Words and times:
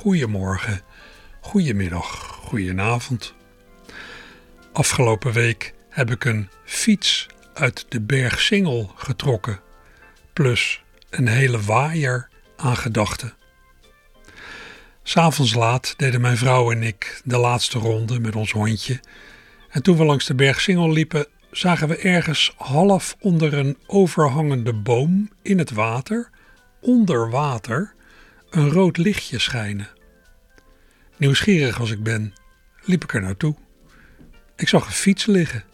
Goedemorgen, 0.00 0.80
goedemiddag, 1.40 2.06
goedenavond. 2.44 3.34
Afgelopen 4.72 5.32
week 5.32 5.74
heb 5.88 6.10
ik 6.10 6.24
een 6.24 6.48
fiets 6.64 7.26
uit 7.54 7.86
de 7.88 8.00
berg 8.00 8.40
Singel 8.40 8.92
getrokken, 8.94 9.60
plus 10.32 10.82
een 11.10 11.28
hele 11.28 11.60
waaier 11.60 12.28
aan 12.56 12.76
gedachten. 12.76 13.34
S'avonds 15.02 15.54
laat 15.54 15.94
deden 15.96 16.20
mijn 16.20 16.36
vrouw 16.36 16.70
en 16.70 16.82
ik 16.82 17.20
de 17.24 17.38
laatste 17.38 17.78
ronde 17.78 18.20
met 18.20 18.36
ons 18.36 18.52
hondje. 18.52 19.00
En 19.68 19.82
toen 19.82 19.96
we 19.96 20.04
langs 20.04 20.26
de 20.26 20.34
berg 20.34 20.60
Singel 20.60 20.92
liepen, 20.92 21.26
zagen 21.50 21.88
we 21.88 21.96
ergens 21.96 22.54
half 22.56 23.16
onder 23.18 23.54
een 23.54 23.78
overhangende 23.86 24.72
boom 24.74 25.30
in 25.42 25.58
het 25.58 25.70
water, 25.70 26.30
onder 26.80 27.30
water, 27.30 27.94
een 28.50 28.70
rood 28.70 28.96
lichtje 28.96 29.38
schijnen. 29.38 29.88
Nieuwsgierig 31.16 31.80
als 31.80 31.90
ik 31.90 32.02
ben, 32.02 32.32
liep 32.84 33.04
ik 33.04 33.14
er 33.14 33.22
naartoe. 33.22 33.54
Ik 34.56 34.68
zag 34.68 34.86
een 34.86 34.92
fiets 34.92 35.26
liggen, 35.26 35.64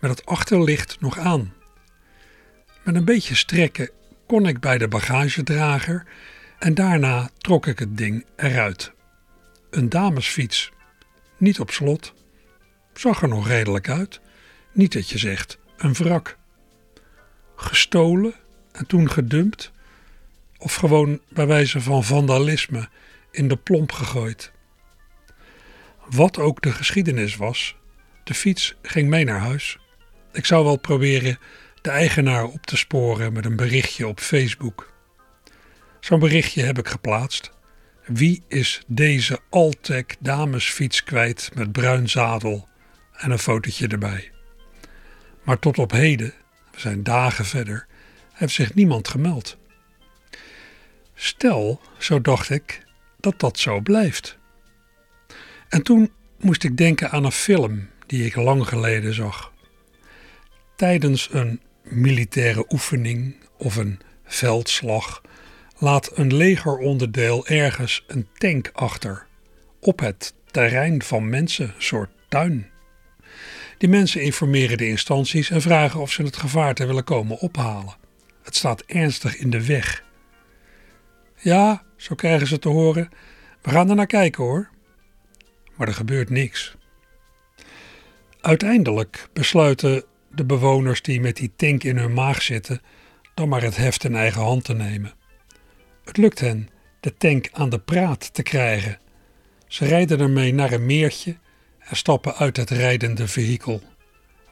met 0.00 0.10
het 0.10 0.26
achterlicht 0.26 1.00
nog 1.00 1.18
aan. 1.18 1.54
Met 2.84 2.94
een 2.94 3.04
beetje 3.04 3.34
strekken 3.34 3.90
kon 4.26 4.46
ik 4.46 4.60
bij 4.60 4.78
de 4.78 4.88
bagagedrager 4.88 6.06
en 6.58 6.74
daarna 6.74 7.30
trok 7.38 7.66
ik 7.66 7.78
het 7.78 7.96
ding 7.96 8.26
eruit. 8.36 8.92
Een 9.70 9.88
damesfiets, 9.88 10.72
niet 11.38 11.60
op 11.60 11.70
slot, 11.70 12.14
zag 12.94 13.22
er 13.22 13.28
nog 13.28 13.48
redelijk 13.48 13.88
uit. 13.88 14.20
Niet 14.72 14.92
dat 14.92 15.08
je 15.08 15.18
zegt 15.18 15.58
een 15.76 15.92
wrak. 15.92 16.36
Gestolen 17.56 18.34
en 18.72 18.86
toen 18.86 19.10
gedumpt, 19.10 19.72
of 20.58 20.74
gewoon 20.74 21.20
bij 21.28 21.46
wijze 21.46 21.80
van 21.80 22.04
vandalisme 22.04 22.88
in 23.30 23.48
de 23.48 23.56
plomp 23.56 23.92
gegooid. 23.92 24.52
Wat 26.08 26.38
ook 26.38 26.62
de 26.62 26.72
geschiedenis 26.72 27.36
was, 27.36 27.76
de 28.24 28.34
fiets 28.34 28.76
ging 28.82 29.08
mee 29.08 29.24
naar 29.24 29.38
huis. 29.38 29.78
Ik 30.32 30.44
zou 30.44 30.64
wel 30.64 30.76
proberen 30.76 31.38
de 31.80 31.90
eigenaar 31.90 32.44
op 32.44 32.66
te 32.66 32.76
sporen 32.76 33.32
met 33.32 33.44
een 33.44 33.56
berichtje 33.56 34.06
op 34.06 34.20
Facebook. 34.20 34.92
Zo'n 36.00 36.18
berichtje 36.18 36.62
heb 36.62 36.78
ik 36.78 36.88
geplaatst. 36.88 37.50
Wie 38.04 38.42
is 38.48 38.82
deze 38.86 39.40
Altec 39.50 40.16
damesfiets 40.20 41.04
kwijt 41.04 41.50
met 41.54 41.72
bruin 41.72 42.08
zadel 42.08 42.68
en 43.12 43.30
een 43.30 43.38
fotootje 43.38 43.88
erbij? 43.88 44.30
Maar 45.42 45.58
tot 45.58 45.78
op 45.78 45.90
heden, 45.90 46.34
we 46.72 46.80
zijn 46.80 47.02
dagen 47.02 47.44
verder, 47.44 47.86
heeft 48.32 48.54
zich 48.54 48.74
niemand 48.74 49.08
gemeld. 49.08 49.56
Stel, 51.18 51.80
zo 51.98 52.20
dacht 52.20 52.50
ik, 52.50 52.82
dat 53.20 53.40
dat 53.40 53.58
zo 53.58 53.80
blijft. 53.80 54.38
En 55.68 55.82
toen 55.82 56.12
moest 56.38 56.64
ik 56.64 56.76
denken 56.76 57.10
aan 57.10 57.24
een 57.24 57.32
film 57.32 57.88
die 58.06 58.24
ik 58.24 58.36
lang 58.36 58.68
geleden 58.68 59.14
zag. 59.14 59.52
Tijdens 60.76 61.28
een 61.32 61.60
militaire 61.82 62.64
oefening 62.68 63.36
of 63.58 63.76
een 63.76 64.00
veldslag 64.24 65.22
laat 65.78 66.10
een 66.14 66.34
legeronderdeel 66.34 67.46
ergens 67.46 68.04
een 68.06 68.28
tank 68.38 68.70
achter. 68.72 69.26
Op 69.80 70.00
het 70.00 70.34
terrein 70.50 71.02
van 71.02 71.28
mensen, 71.28 71.74
soort 71.78 72.10
tuin. 72.28 72.70
Die 73.78 73.88
mensen 73.88 74.22
informeren 74.22 74.78
de 74.78 74.88
instanties 74.88 75.50
en 75.50 75.62
vragen 75.62 76.00
of 76.00 76.12
ze 76.12 76.22
het 76.22 76.36
gevaarte 76.36 76.86
willen 76.86 77.04
komen 77.04 77.38
ophalen. 77.38 77.96
Het 78.42 78.56
staat 78.56 78.82
ernstig 78.82 79.36
in 79.36 79.50
de 79.50 79.66
weg. 79.66 80.04
Ja, 81.36 81.82
zo 81.96 82.14
krijgen 82.14 82.46
ze 82.46 82.58
te 82.58 82.68
horen. 82.68 83.08
We 83.62 83.70
gaan 83.70 83.88
er 83.88 83.96
naar 83.96 84.06
kijken 84.06 84.44
hoor. 84.44 84.68
Maar 85.76 85.88
er 85.88 85.94
gebeurt 85.94 86.30
niks. 86.30 86.76
Uiteindelijk 88.40 89.28
besluiten 89.32 90.04
de 90.30 90.44
bewoners 90.44 91.02
die 91.02 91.20
met 91.20 91.36
die 91.36 91.52
tank 91.56 91.84
in 91.84 91.96
hun 91.96 92.12
maag 92.12 92.42
zitten 92.42 92.80
dan 93.36 93.48
maar 93.48 93.62
het 93.62 93.76
heft 93.76 94.04
in 94.04 94.14
eigen 94.14 94.42
hand 94.42 94.64
te 94.64 94.74
nemen. 94.74 95.12
Het 96.04 96.16
lukt 96.16 96.40
hen 96.40 96.68
de 97.00 97.16
tank 97.16 97.48
aan 97.52 97.70
de 97.70 97.78
praat 97.78 98.34
te 98.34 98.42
krijgen. 98.42 98.98
Ze 99.66 99.84
rijden 99.84 100.20
ermee 100.20 100.54
naar 100.54 100.72
een 100.72 100.86
meertje 100.86 101.36
en 101.78 101.96
stappen 101.96 102.34
uit 102.34 102.56
het 102.56 102.70
rijdende 102.70 103.28
vehikel, 103.28 103.82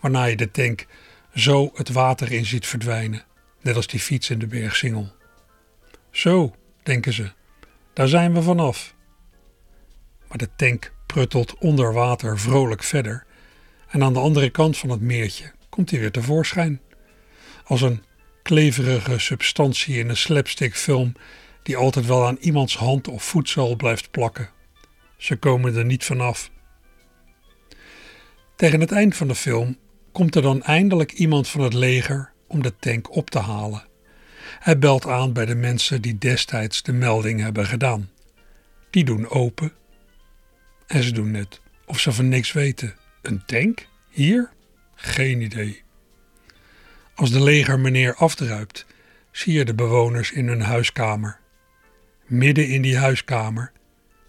waarna 0.01 0.25
je 0.25 0.37
de 0.37 0.51
tank 0.51 0.87
zo 1.35 1.71
het 1.75 1.89
water 1.89 2.33
in 2.33 2.45
ziet 2.45 2.67
verdwijnen, 2.67 3.25
net 3.61 3.77
als 3.77 3.87
die 3.87 4.01
fiets 4.01 4.31
in 4.31 4.39
de 4.39 4.47
bergsingel. 4.47 5.13
Zo, 6.11 6.55
denken 6.85 7.13
ze, 7.13 7.33
daar 7.93 8.09
zijn 8.09 8.35
we 8.35 8.43
vanaf. 8.43 8.95
Maar 10.29 10.39
de 10.39 10.49
tank 10.57 10.93
pruttelt 11.07 11.59
onder 11.59 11.93
water 11.93 12.39
vrolijk 12.39 12.83
verder 12.83 13.27
en 13.89 14.03
aan 14.03 14.13
de 14.13 14.19
andere 14.19 14.51
kant 14.51 14.77
van 14.77 14.91
het 14.91 15.01
meertje 15.01 15.53
komt 15.69 15.91
hij 15.91 16.01
weer 16.01 16.11
tevoorschijn. 16.11 16.81
Als 17.65 17.81
een 17.81 18.03
kleverige 18.43 19.19
substantie 19.19 19.99
in 19.99 20.09
een 20.09 20.17
slapstickfilm 20.17 21.13
die 21.63 21.77
altijd 21.77 22.07
wel 22.07 22.27
aan 22.27 22.37
iemands 22.41 22.77
hand 22.77 23.09
of 23.09 23.23
voedsel 23.23 23.77
blijft 23.77 24.11
plakken. 24.11 24.51
Ze 25.17 25.37
komen 25.37 25.77
er 25.77 25.85
niet 25.85 26.05
vanaf. 26.05 26.51
Tegen 28.57 28.81
het 28.81 28.93
eind 28.93 29.17
van 29.17 29.29
de 29.29 29.35
film 29.35 29.79
komt 30.13 30.35
er 30.35 30.43
dan 30.43 30.63
eindelijk 30.63 31.13
iemand 31.13 31.49
van 31.49 31.61
het 31.61 31.75
leger 31.75 32.33
om 32.49 32.63
de 32.63 32.77
tank 32.77 33.17
op 33.17 33.31
te 33.31 33.39
halen. 33.39 33.85
Hij 34.65 34.79
belt 34.79 35.07
aan 35.07 35.33
bij 35.33 35.45
de 35.45 35.55
mensen 35.55 36.03
die 36.03 36.19
destijds 36.19 36.83
de 36.83 36.93
melding 36.93 37.41
hebben 37.41 37.67
gedaan. 37.67 38.11
Die 38.91 39.05
doen 39.05 39.29
open 39.29 39.73
en 40.87 41.03
ze 41.03 41.13
doen 41.13 41.31
net 41.31 41.61
of 41.87 42.01
ze 42.01 42.13
van 42.13 42.29
niks 42.29 42.53
weten. 42.53 42.95
Een 43.23 43.45
tank? 43.45 43.87
Hier? 44.11 44.51
Geen 44.95 45.41
idee. 45.41 45.83
Als 47.15 47.31
de 47.31 47.43
leger 47.43 47.81
meneer 47.81 48.15
afdruipt, 48.15 48.87
zie 49.31 49.53
je 49.53 49.65
de 49.65 49.75
bewoners 49.75 50.33
in 50.33 50.49
hun 50.49 50.61
huiskamer. 50.61 51.39
Midden 52.27 52.69
in 52.69 52.83
die 52.83 52.99
huiskamer 52.99 53.73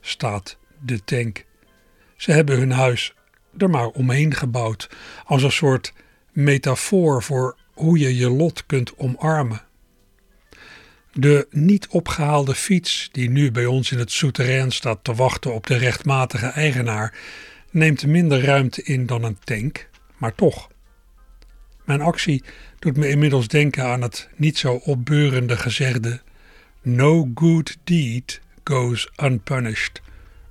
staat 0.01 0.57
de 0.79 1.03
tank. 1.03 1.45
Ze 2.15 2.31
hebben 2.31 2.57
hun 2.57 2.71
huis 2.71 3.13
er 3.57 3.69
maar 3.69 3.87
omheen 3.87 4.33
gebouwd, 4.33 4.89
als 5.25 5.43
een 5.43 5.51
soort 5.51 5.93
metafoor 6.31 7.23
voor 7.23 7.57
hoe 7.73 7.99
je 7.99 8.15
je 8.15 8.29
lot 8.29 8.65
kunt 8.65 8.97
omarmen. 8.97 9.64
De 11.17 11.47
niet 11.49 11.87
opgehaalde 11.87 12.55
fiets, 12.55 13.09
die 13.11 13.29
nu 13.29 13.51
bij 13.51 13.65
ons 13.65 13.91
in 13.91 13.97
het 13.97 14.11
souterrain 14.11 14.71
staat 14.71 15.03
te 15.03 15.13
wachten 15.13 15.53
op 15.53 15.67
de 15.67 15.75
rechtmatige 15.75 16.45
eigenaar, 16.45 17.17
neemt 17.71 18.05
minder 18.05 18.43
ruimte 18.43 18.83
in 18.83 19.05
dan 19.05 19.23
een 19.23 19.37
tank, 19.43 19.89
maar 20.17 20.35
toch. 20.35 20.69
Mijn 21.85 22.01
actie 22.01 22.43
doet 22.79 22.97
me 22.97 23.09
inmiddels 23.09 23.47
denken 23.47 23.83
aan 23.83 24.01
het 24.01 24.29
niet 24.35 24.57
zo 24.57 24.73
opbeurende 24.73 25.57
gezegde: 25.57 26.21
No 26.81 27.31
good 27.35 27.77
deed 27.83 28.41
goes 28.63 29.09
unpunished. 29.23 30.01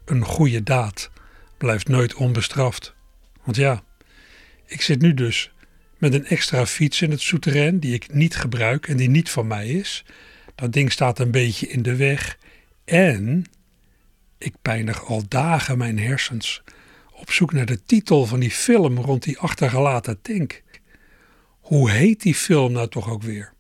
Een 0.05 0.25
goede 0.25 0.63
daad 0.63 1.11
blijft 1.59 1.89
nooit 1.89 2.15
onbestraft. 2.15 2.95
Want 3.43 3.57
ja, 3.57 3.83
ik 4.67 4.81
zit 4.83 5.01
nu 5.01 5.15
dus 5.15 5.53
met 5.99 6.15
een 6.15 6.27
extra 6.27 6.67
fiets 6.67 7.03
in 7.03 7.11
het 7.11 7.21
souterrain 7.21 7.79
die 7.79 7.95
ik 7.95 8.15
niet 8.15 8.37
gebruik 8.37 8.89
en 8.89 8.97
die 8.97 9.09
niet 9.09 9.31
van 9.31 9.47
mij 9.47 9.69
is. 9.69 10.05
Dat 10.55 10.73
ding 10.73 10.93
staat 10.93 11.19
een 11.19 11.31
beetje 11.31 11.69
in 11.69 11.83
de 11.83 11.97
weg. 11.97 12.39
En 12.85 13.45
ik 14.39 14.55
pijnig 14.63 15.07
al 15.07 15.23
dagen 15.29 15.79
mijn 15.79 15.99
hersens 15.99 16.63
op 17.13 17.31
zoek 17.31 17.53
naar 17.53 17.67
de 17.67 17.85
titel 17.85 18.27
van 18.27 18.41
die 18.41 18.51
film 18.51 18.99
rond 18.99 19.23
die 19.23 19.39
achtergelaten 19.39 20.21
tank. 20.23 20.63
Hoe 21.61 21.91
heet 21.91 22.23
die 22.23 22.35
film 22.35 22.73
nou 22.73 22.89
toch 22.89 23.11
ook 23.11 23.23
weer? 23.23 23.53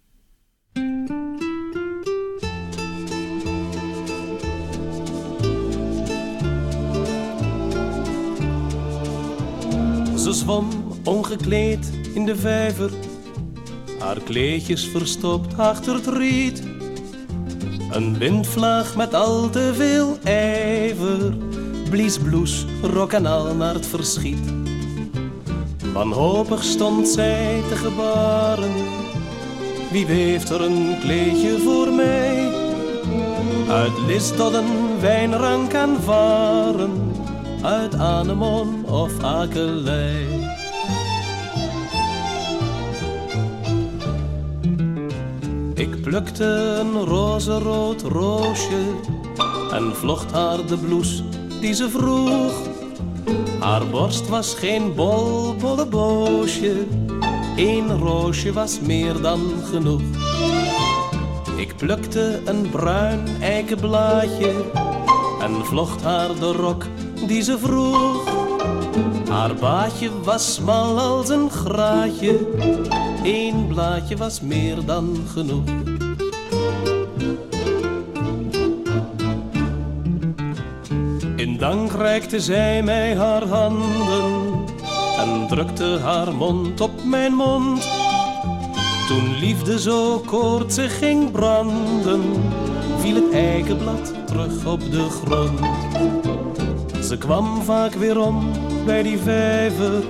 Ze 10.18 10.32
zwom 10.32 10.68
ongekleed 11.04 11.90
in 12.14 12.24
de 12.24 12.36
vijver, 12.36 12.90
haar 13.98 14.20
kleedjes 14.20 14.88
verstopt 14.88 15.58
achter 15.58 15.94
het 15.94 16.06
riet. 16.06 16.73
Een 17.94 18.18
windvlaag 18.18 18.96
met 18.96 19.14
al 19.14 19.50
te 19.50 19.72
veel 19.74 20.18
ijver 20.24 21.36
blies 21.90 22.18
bloes, 22.18 22.66
rok 22.82 23.12
en 23.12 23.26
al 23.26 23.54
naar 23.54 23.74
het 23.74 23.86
verschiet. 23.86 24.52
Wanhopig 25.92 26.64
stond 26.64 27.08
zij 27.08 27.62
te 27.68 27.76
gebaren. 27.76 28.72
Wie 29.90 30.06
weeft 30.06 30.50
er 30.50 30.60
een 30.60 30.98
kleedje 31.00 31.58
voor 31.58 31.92
mij? 31.92 32.52
Uit 33.68 33.98
list 34.06 34.36
tot 34.36 34.54
een 34.54 35.00
wijnrank 35.00 35.74
aan 35.74 35.96
varen, 36.00 37.12
uit 37.62 37.94
anemon 37.94 38.84
of 38.86 39.22
akelei. 39.22 40.33
Plukte 46.14 46.44
een 46.80 47.04
rozenrood 47.04 48.02
roosje 48.02 48.82
en 49.70 49.96
vlocht 49.96 50.32
haar 50.32 50.66
de 50.66 50.76
blouse 50.76 51.22
die 51.60 51.72
ze 51.74 51.90
vroeg. 51.90 52.52
Haar 53.58 53.86
borst 53.86 54.28
was 54.28 54.54
geen 54.54 54.94
bol, 54.94 55.54
bolle 55.54 55.86
boosje, 55.86 56.86
Eén 57.56 57.98
roosje 57.98 58.52
was 58.52 58.80
meer 58.80 59.20
dan 59.20 59.40
genoeg. 59.70 60.00
Ik 61.56 61.76
plukte 61.76 62.40
een 62.44 62.70
bruin 62.70 63.26
eikenblaadje 63.40 64.52
en 65.40 65.64
vlocht 65.64 66.02
haar 66.02 66.38
de 66.38 66.52
rok 66.52 66.84
die 67.26 67.42
ze 67.42 67.58
vroeg. 67.58 68.28
Haar 69.28 69.54
baadje 69.54 70.10
was 70.22 70.54
smal 70.54 70.98
als 70.98 71.28
een 71.28 71.50
graatje, 71.50 72.38
Eén 73.24 73.66
blaadje 73.66 74.16
was 74.16 74.40
meer 74.40 74.84
dan 74.84 75.16
genoeg. 75.32 75.93
Reikte 81.94 82.40
zij 82.40 82.82
mij 82.82 83.16
haar 83.16 83.46
handen 83.46 84.64
en 85.18 85.46
drukte 85.48 85.98
haar 86.02 86.34
mond 86.34 86.80
op 86.80 87.04
mijn 87.04 87.32
mond. 87.32 87.88
Toen 89.06 89.38
liefde 89.38 89.80
zo 89.80 90.18
koortsig 90.18 90.98
ging 90.98 91.30
branden, 91.30 92.22
viel 92.98 93.14
het 93.14 93.32
eikenblad 93.32 94.12
terug 94.26 94.66
op 94.66 94.80
de 94.90 95.08
grond. 95.08 95.60
Ze 97.04 97.18
kwam 97.18 97.62
vaak 97.62 97.94
weer 97.94 98.18
om 98.18 98.50
bij 98.84 99.02
die 99.02 99.18
vijver 99.18 100.02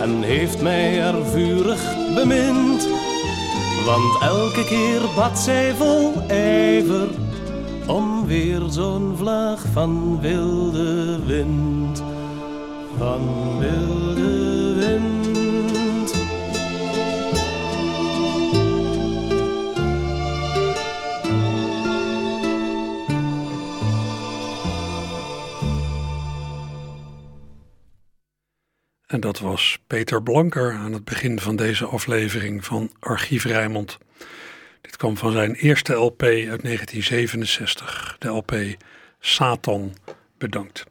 en 0.00 0.22
heeft 0.22 0.62
mij 0.62 1.00
er 1.00 1.26
vurig 1.26 2.14
bemind. 2.14 2.88
Want 3.84 4.22
elke 4.22 4.64
keer 4.64 5.00
bad 5.14 5.38
zij 5.38 5.74
vol 5.74 6.12
ijver 6.28 7.08
om 7.86 8.26
weer 8.26 8.60
zo'n 8.68 9.16
vlaag 9.16 9.64
van 9.72 10.20
wilde 10.20 11.24
wind, 11.26 12.02
van 12.98 13.58
wilde 13.58 14.74
wind. 14.74 15.34
En 29.06 29.20
dat 29.20 29.38
was 29.38 29.78
Peter 29.86 30.22
Blanker 30.22 30.72
aan 30.72 30.92
het 30.92 31.04
begin 31.04 31.40
van 31.40 31.56
deze 31.56 31.86
aflevering 31.86 32.64
van 32.64 32.90
Archief 33.00 33.44
Rijmond. 33.44 33.98
Dit 34.86 34.96
kwam 34.96 35.16
van 35.16 35.32
zijn 35.32 35.54
eerste 35.54 35.92
LP 35.92 36.22
uit 36.22 36.62
1967, 36.62 38.16
de 38.18 38.28
LP 38.28 38.54
Satan 39.20 39.94
Bedankt. 40.38 40.84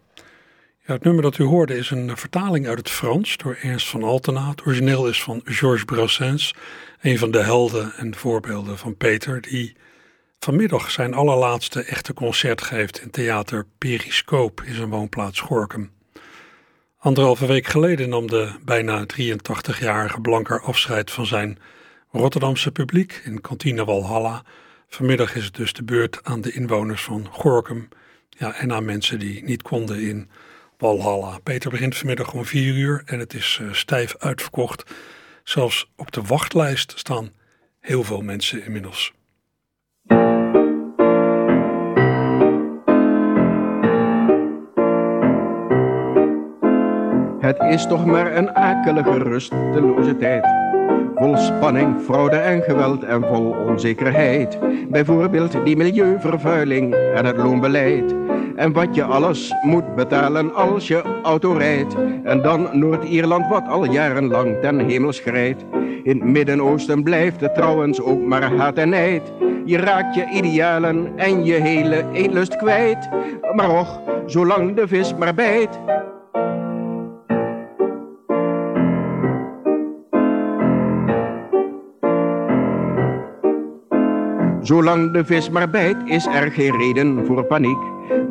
Ja, 0.86 0.94
het 0.94 1.03
nummer 1.03 1.24
dat 1.24 1.38
u 1.38 1.44
hoorde 1.44 1.77
is 1.77 1.89
een 1.89 2.18
vertaling 2.18 2.68
uit 2.68 2.77
het 2.77 2.89
Frans 2.89 3.38
door 3.38 3.57
Ernst 3.62 3.88
van 3.88 4.03
Altena. 4.03 4.50
Het 4.50 4.65
origineel 4.65 5.07
is 5.07 5.24
van 5.24 5.42
Georges 5.44 5.83
Brassens, 5.83 6.53
een 7.01 7.18
van 7.18 7.31
de 7.31 7.42
helden 7.42 7.94
en 7.94 8.15
voorbeelden 8.15 8.77
van 8.77 8.97
Peter, 8.97 9.42
die 9.42 9.75
vanmiddag 10.39 10.91
zijn 10.91 11.13
allerlaatste 11.13 11.83
echte 11.83 12.13
concert 12.13 12.62
geeft 12.62 13.01
in 13.01 13.09
theater 13.09 13.65
Periscoop 13.77 14.62
in 14.62 14.74
zijn 14.74 14.89
woonplaats 14.89 15.39
Gorkum. 15.39 15.91
Anderhalve 16.98 17.45
week 17.45 17.68
geleden 17.68 18.09
nam 18.09 18.27
de 18.27 18.51
bijna 18.63 19.06
83-jarige 19.06 20.21
Blanker 20.21 20.62
afscheid 20.62 21.12
van 21.12 21.25
zijn 21.25 21.59
Rotterdamse 22.15 22.71
publiek 22.71 23.21
in 23.23 23.41
kantine 23.41 23.85
Walhalla. 23.85 24.44
Vanmiddag 24.88 25.35
is 25.35 25.45
het 25.45 25.53
dus 25.53 25.73
de 25.73 25.83
beurt 25.83 26.19
aan 26.23 26.41
de 26.41 26.51
inwoners 26.51 27.03
van 27.03 27.27
Gorkum 27.31 27.88
ja, 28.29 28.53
en 28.53 28.73
aan 28.73 28.85
mensen 28.85 29.19
die 29.19 29.44
niet 29.44 29.62
konden 29.62 30.01
in 30.01 30.29
Walhalla. 30.77 31.39
Peter 31.44 31.69
begint 31.69 31.97
vanmiddag 31.97 32.33
om 32.33 32.45
vier 32.45 32.75
uur 32.75 33.03
en 33.06 33.19
het 33.19 33.33
is 33.33 33.59
uh, 33.62 33.73
stijf 33.73 34.15
uitverkocht. 34.19 34.83
Zelfs 35.44 35.91
op 35.95 36.12
de 36.12 36.21
wachtlijst 36.21 36.94
staan 36.95 37.31
heel 37.79 38.03
veel 38.03 38.21
mensen 38.21 38.65
inmiddels. 38.65 39.13
Het 47.39 47.59
is 47.59 47.88
toch 47.88 48.06
maar 48.06 48.35
een 48.35 48.56
akelige 48.56 49.17
rusteloze 49.17 50.17
tijd. 50.17 50.64
Vol 51.16 51.38
spanning, 51.38 52.02
fraude 52.02 52.36
en 52.36 52.62
geweld 52.62 53.04
en 53.04 53.22
vol 53.22 53.56
onzekerheid. 53.68 54.60
Bijvoorbeeld 54.90 55.66
die 55.66 55.78
milieuvervuiling 55.78 56.94
en 56.94 57.26
het 57.26 57.38
loonbeleid. 57.38 58.16
En 58.56 58.74
wat 58.74 58.96
je 58.96 59.04
alles 59.04 59.54
moet 59.62 59.96
betalen 59.96 60.54
als 60.54 60.88
je 60.88 61.22
auto 61.24 61.52
rijdt. 61.52 61.96
En 62.24 62.42
dan 62.42 62.68
Noord-Ierland 62.72 63.48
wat 63.48 63.68
al 63.68 63.86
jarenlang 63.86 64.62
ten 64.62 64.80
hemel 64.80 65.14
schrijdt. 65.14 65.66
In 66.04 66.20
het 66.20 66.24
Midden-Oosten 66.24 67.04
blijft 67.04 67.42
het 67.42 67.56
trouwens 67.56 68.02
ook 68.02 68.22
maar 68.22 68.56
haat 68.56 68.78
en 68.78 68.90
nijd. 68.90 69.34
Je 69.66 69.78
raakt 69.78 70.16
je 70.16 70.30
idealen 70.34 71.12
en 71.16 71.46
je 71.46 71.54
hele 71.54 72.06
eetlust 72.14 72.56
kwijt. 72.56 73.10
Maar 73.56 73.70
och, 73.70 74.00
zolang 74.26 74.76
de 74.76 74.88
vis 74.88 75.16
maar 75.16 75.34
bijt. 75.34 75.80
Zolang 84.65 85.12
de 85.12 85.25
vis 85.25 85.50
maar 85.50 85.69
bijt, 85.69 85.97
is 86.06 86.25
er 86.25 86.51
geen 86.51 86.77
reden 86.77 87.25
voor 87.25 87.44
paniek. 87.44 87.77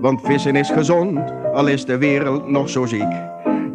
Want 0.00 0.20
vissen 0.22 0.56
is 0.56 0.70
gezond, 0.70 1.32
al 1.52 1.66
is 1.66 1.84
de 1.84 1.98
wereld 1.98 2.48
nog 2.48 2.68
zo 2.68 2.86
ziek. 2.86 3.12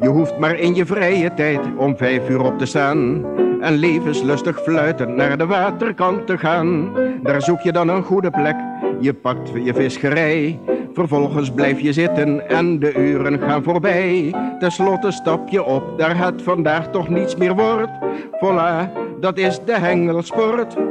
Je 0.02 0.08
hoeft 0.08 0.38
maar 0.38 0.56
in 0.56 0.76
je 0.76 0.86
vrije 0.86 1.34
tijd 1.34 1.60
om 1.78 1.98
vijf 1.98 2.30
uur 2.30 2.42
op 2.42 2.58
te 2.58 2.66
staan. 2.66 3.26
En 3.62 3.74
levenslustig 3.74 4.62
fluitend 4.62 5.16
naar 5.16 5.38
de 5.38 5.46
waterkant 5.46 6.28
te 6.28 6.38
gaan. 6.38 6.92
Daar 7.24 7.42
zoek 7.42 7.62
je 7.62 7.72
dan 7.72 7.88
een 7.88 8.04
goede 8.04 8.30
plek, 8.30 8.56
je 9.00 9.14
pakt 9.14 9.52
je 9.64 9.74
visgerij. 9.74 10.60
Vervolgens 10.94 11.52
blijf 11.52 11.80
je 11.80 11.94
zitten 11.94 12.50
en 12.50 12.80
de 12.80 12.96
uren 12.96 13.40
gaan 13.40 13.64
voorbij. 13.64 14.34
Ten 14.60 14.72
slotte 14.72 15.12
stap 15.12 15.50
je 15.50 15.64
op, 15.64 15.98
daar 15.98 16.18
het 16.18 16.42
vandaag 16.42 16.90
toch 16.90 17.10
niets 17.10 17.36
meer 17.36 17.56
wordt. 17.56 17.92
Voilà, 18.32 18.90
dat 19.20 19.38
is 19.38 19.60
de 19.66 19.80
hengelsport. 19.80 20.89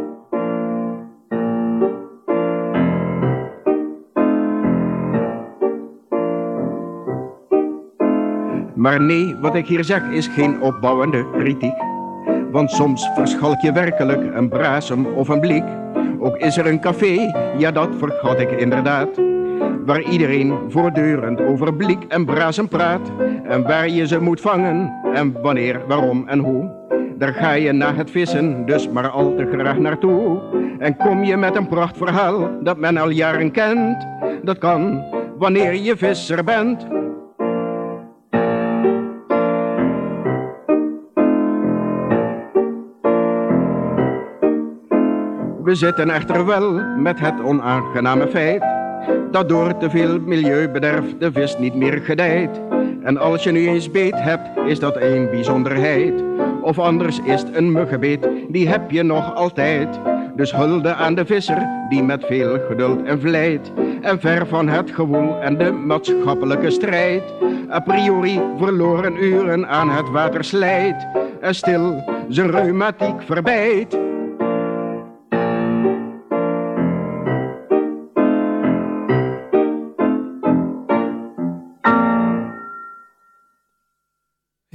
Maar 8.79 9.01
nee, 9.01 9.37
wat 9.41 9.55
ik 9.55 9.67
hier 9.67 9.85
zeg 9.85 10.03
is 10.11 10.27
geen 10.27 10.61
opbouwende 10.61 11.31
kritiek. 11.31 11.75
Want 12.51 12.71
soms 12.71 13.11
verschalk 13.15 13.61
je 13.61 13.73
werkelijk 13.73 14.35
een 14.35 14.49
brasem 14.49 15.07
of 15.07 15.29
een 15.29 15.41
blik. 15.41 15.65
Ook 16.19 16.37
is 16.37 16.57
er 16.57 16.67
een 16.67 16.81
café, 16.81 17.33
ja 17.57 17.71
dat 17.71 17.89
vergat 17.99 18.41
ik 18.41 18.51
inderdaad. 18.51 19.09
Waar 19.87 20.03
iedereen 20.03 20.59
voortdurend 20.69 21.41
over 21.41 21.75
blik 21.75 22.05
en 22.09 22.25
brasem 22.25 22.69
praat. 22.69 23.11
En 23.45 23.63
waar 23.63 23.89
je 23.89 24.07
ze 24.07 24.21
moet 24.21 24.41
vangen 24.41 24.93
en 25.15 25.43
wanneer, 25.43 25.81
waarom 25.89 26.29
en 26.29 26.39
hoe. 26.39 26.71
Daar 27.17 27.33
ga 27.33 27.53
je 27.53 27.73
na 27.73 27.95
het 27.95 28.11
vissen 28.11 28.67
dus 28.67 28.89
maar 28.89 29.09
al 29.09 29.35
te 29.35 29.49
graag 29.53 29.79
naartoe. 29.79 30.41
En 30.79 30.97
kom 30.97 31.25
je 31.25 31.37
met 31.37 31.57
een 31.57 31.69
prachtverhaal 31.69 32.51
dat 32.63 32.77
men 32.77 32.97
al 32.97 33.09
jaren 33.09 33.51
kent. 33.51 34.07
Dat 34.43 34.59
kan 34.59 35.03
wanneer 35.39 35.75
je 35.75 35.97
visser 35.97 36.45
bent. 36.45 36.98
We 45.69 45.75
zitten 45.75 46.11
echter 46.11 46.47
wel 46.47 46.73
met 46.97 47.21
het 47.21 47.43
onaangename 47.43 48.29
feit 48.29 48.65
dat 49.31 49.49
door 49.49 49.77
te 49.77 49.91
veel 49.91 50.21
milieubederf 50.21 51.05
de 51.19 51.33
vis 51.33 51.59
niet 51.59 51.75
meer 51.75 52.01
gedijt. 52.05 52.61
En 53.03 53.19
als 53.19 53.45
je 53.45 53.51
nu 53.51 53.69
eens 53.69 53.91
beet 53.91 54.21
hebt, 54.23 54.49
is 54.67 54.79
dat 54.79 54.97
een 54.97 55.31
bijzonderheid. 55.31 56.25
Of 56.63 56.79
anders 56.79 57.21
is 57.25 57.41
het 57.41 57.57
een 57.57 57.73
muggenbeet, 57.73 58.29
die 58.49 58.69
heb 58.69 58.91
je 58.91 59.03
nog 59.03 59.35
altijd. 59.35 60.01
Dus 60.37 60.53
hulde 60.53 60.95
aan 60.95 61.15
de 61.15 61.27
visser 61.27 61.69
die 61.89 62.03
met 62.03 62.25
veel 62.25 62.59
geduld 62.69 63.03
en 63.03 63.21
vlijt 63.21 63.73
en 64.01 64.21
ver 64.21 64.47
van 64.47 64.69
het 64.69 64.91
gewoel 64.91 65.41
en 65.41 65.59
de 65.59 65.73
maatschappelijke 65.73 66.71
strijd 66.71 67.23
a 67.71 67.81
priori 67.81 68.41
verloren 68.59 69.25
uren 69.25 69.69
aan 69.69 69.91
het 69.91 70.11
water 70.11 70.45
slijt 70.45 71.07
en 71.41 71.55
stil 71.55 72.05
zijn 72.29 72.51
reumatiek 72.51 73.23
verbijt. 73.23 74.08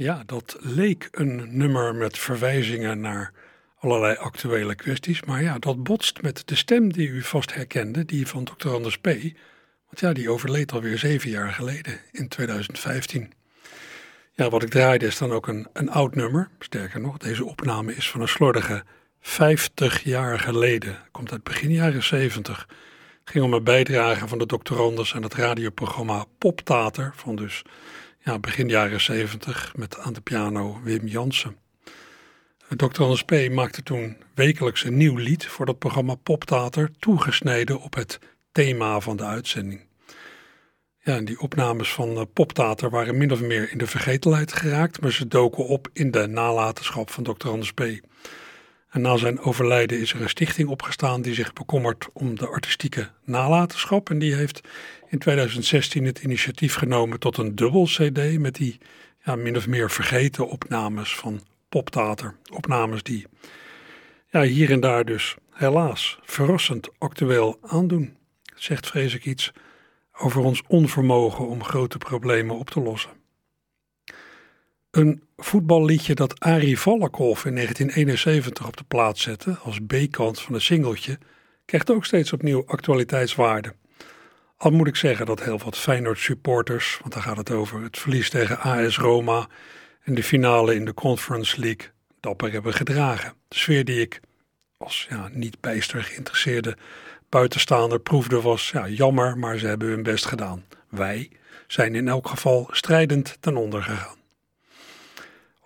Ja, 0.04 0.22
dat 0.26 0.56
leek 0.60 1.08
een 1.10 1.56
nummer 1.58 1.94
met 1.94 2.18
verwijzingen 2.18 3.00
naar 3.00 3.32
allerlei 3.78 4.16
actuele 4.16 4.74
kwesties. 4.74 5.22
Maar 5.22 5.42
ja, 5.42 5.58
dat 5.58 5.82
botst 5.82 6.22
met 6.22 6.42
de 6.48 6.54
stem 6.54 6.92
die 6.92 7.08
u 7.08 7.22
vast 7.22 7.54
herkende, 7.54 8.04
die 8.04 8.26
van 8.26 8.44
Dr. 8.44 8.68
Anders 8.68 8.98
P. 8.98 9.04
Want 9.04 10.00
ja, 10.00 10.12
die 10.12 10.30
overleed 10.30 10.72
alweer 10.72 10.98
zeven 10.98 11.30
jaar 11.30 11.52
geleden, 11.52 12.00
in 12.12 12.28
2015. 12.28 13.32
Ja, 14.32 14.50
wat 14.50 14.62
ik 14.62 14.70
draaide 14.70 15.06
is 15.06 15.18
dan 15.18 15.32
ook 15.32 15.46
een, 15.46 15.66
een 15.72 15.90
oud 15.90 16.14
nummer. 16.14 16.48
Sterker 16.58 17.00
nog, 17.00 17.18
deze 17.18 17.44
opname 17.44 17.94
is 17.94 18.10
van 18.10 18.20
een 18.20 18.28
slordige 18.28 18.84
50 19.20 20.02
jaar 20.02 20.38
geleden. 20.40 20.96
Komt 21.10 21.32
uit 21.32 21.42
begin 21.42 21.72
jaren 21.72 22.02
70. 22.02 22.66
Het 23.20 23.30
ging 23.30 23.44
om 23.44 23.52
een 23.52 23.64
bijdrage 23.64 24.28
van 24.28 24.38
de 24.38 24.46
Dr. 24.46 24.80
Anders 24.80 25.14
aan 25.14 25.22
het 25.22 25.34
radioprogramma 25.34 26.24
Poptater 26.38 27.12
van 27.16 27.36
dus 27.36 27.62
ja, 28.24 28.38
begin 28.38 28.68
jaren 28.68 29.00
70 29.00 29.72
met 29.76 29.98
aan 29.98 30.12
de 30.12 30.20
piano 30.20 30.80
Wim 30.82 31.06
Jansen. 31.06 31.56
Dr. 32.76 33.02
Anders 33.02 33.24
P. 33.24 33.50
maakte 33.50 33.82
toen 33.82 34.16
wekelijks 34.34 34.84
een 34.84 34.96
nieuw 34.96 35.16
lied 35.16 35.46
voor 35.46 35.66
dat 35.66 35.78
programma 35.78 36.14
Poptater, 36.14 36.90
toegesneden 36.98 37.80
op 37.80 37.94
het 37.94 38.18
thema 38.52 39.00
van 39.00 39.16
de 39.16 39.24
uitzending. 39.24 39.80
Ja, 40.98 41.16
en 41.16 41.24
die 41.24 41.40
opnames 41.40 41.92
van 41.92 42.10
uh, 42.10 42.22
Poptater 42.32 42.90
waren 42.90 43.16
min 43.16 43.32
of 43.32 43.40
meer 43.40 43.72
in 43.72 43.78
de 43.78 43.86
vergetelheid 43.86 44.52
geraakt, 44.52 45.00
maar 45.00 45.12
ze 45.12 45.28
doken 45.28 45.66
op 45.66 45.88
in 45.92 46.10
de 46.10 46.26
nalatenschap 46.26 47.10
van 47.10 47.24
Dr. 47.24 47.48
Anders 47.48 47.72
P. 47.72 47.82
En 48.94 49.00
na 49.00 49.16
zijn 49.16 49.40
overlijden 49.40 50.00
is 50.00 50.12
er 50.12 50.20
een 50.20 50.28
stichting 50.28 50.68
opgestaan 50.68 51.22
die 51.22 51.34
zich 51.34 51.52
bekommert 51.52 52.08
om 52.12 52.38
de 52.38 52.46
artistieke 52.46 53.10
nalatenschap. 53.24 54.10
En 54.10 54.18
die 54.18 54.34
heeft 54.34 54.60
in 55.08 55.18
2016 55.18 56.04
het 56.04 56.18
initiatief 56.18 56.74
genomen 56.74 57.18
tot 57.18 57.36
een 57.36 57.54
dubbel 57.54 57.84
CD 57.84 58.38
met 58.38 58.54
die 58.54 58.78
ja, 59.24 59.36
min 59.36 59.56
of 59.56 59.66
meer 59.66 59.90
vergeten 59.90 60.48
opnames 60.48 61.16
van 61.16 61.40
poptheater. 61.68 62.34
Opnames 62.52 63.02
die 63.02 63.26
ja, 64.30 64.42
hier 64.42 64.70
en 64.70 64.80
daar 64.80 65.04
dus 65.04 65.34
helaas 65.50 66.18
verrassend 66.22 66.88
actueel 66.98 67.58
aandoen. 67.62 68.16
Zegt 68.54 68.86
vrees 68.86 69.14
ik 69.14 69.24
iets 69.24 69.52
over 70.12 70.40
ons 70.40 70.62
onvermogen 70.66 71.48
om 71.48 71.64
grote 71.64 71.98
problemen 71.98 72.58
op 72.58 72.70
te 72.70 72.80
lossen. 72.80 73.23
Een 74.94 75.22
voetballiedje 75.36 76.14
dat 76.14 76.40
Arie 76.40 76.78
Valkhoff 76.78 77.44
in 77.44 77.54
1971 77.54 78.66
op 78.66 78.76
de 78.76 78.84
plaats 78.88 79.22
zette 79.22 79.58
als 79.62 79.78
B-kant 79.86 80.40
van 80.40 80.54
een 80.54 80.60
singeltje, 80.60 81.18
krijgt 81.64 81.90
ook 81.90 82.04
steeds 82.04 82.32
opnieuw 82.32 82.62
actualiteitswaarde. 82.66 83.74
Al 84.56 84.70
moet 84.70 84.86
ik 84.86 84.96
zeggen 84.96 85.26
dat 85.26 85.42
heel 85.42 85.58
wat 85.58 85.78
Feyenoord 85.78 86.18
supporters, 86.18 86.98
want 87.00 87.12
daar 87.12 87.22
gaat 87.22 87.36
het 87.36 87.50
over, 87.50 87.82
het 87.82 87.98
verlies 87.98 88.30
tegen 88.30 88.60
AS 88.60 88.98
Roma 88.98 89.48
en 90.02 90.14
de 90.14 90.22
finale 90.22 90.74
in 90.74 90.84
de 90.84 90.94
Conference 90.94 91.60
League 91.60 91.90
dapper 92.20 92.52
hebben 92.52 92.74
gedragen. 92.74 93.34
De 93.48 93.56
sfeer 93.56 93.84
die 93.84 94.00
ik 94.00 94.20
als 94.76 95.06
ja, 95.10 95.28
niet 95.32 95.60
bijster 95.60 96.02
geïnteresseerde 96.02 96.76
buitenstaander 97.28 98.00
proefde 98.00 98.40
was 98.40 98.70
ja, 98.70 98.88
jammer, 98.88 99.38
maar 99.38 99.58
ze 99.58 99.66
hebben 99.66 99.88
hun 99.88 100.02
best 100.02 100.26
gedaan. 100.26 100.64
Wij 100.88 101.30
zijn 101.66 101.94
in 101.94 102.08
elk 102.08 102.28
geval 102.28 102.68
strijdend 102.70 103.36
ten 103.40 103.56
onder 103.56 103.82
gegaan. 103.82 104.22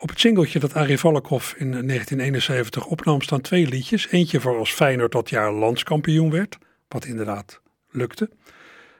Op 0.00 0.08
het 0.08 0.20
singeltje 0.20 0.58
dat 0.58 0.74
Arie 0.74 0.98
Valkhoff 0.98 1.54
in 1.54 1.70
1971 1.70 2.86
opnam 2.86 3.22
staan 3.22 3.40
twee 3.40 3.66
liedjes. 3.66 4.08
Eentje 4.10 4.40
voor 4.40 4.58
als 4.58 4.72
Feyenoord 4.72 5.12
dat 5.12 5.30
jaar 5.30 5.52
landskampioen 5.52 6.30
werd, 6.30 6.58
wat 6.88 7.04
inderdaad 7.04 7.60
lukte. 7.90 8.30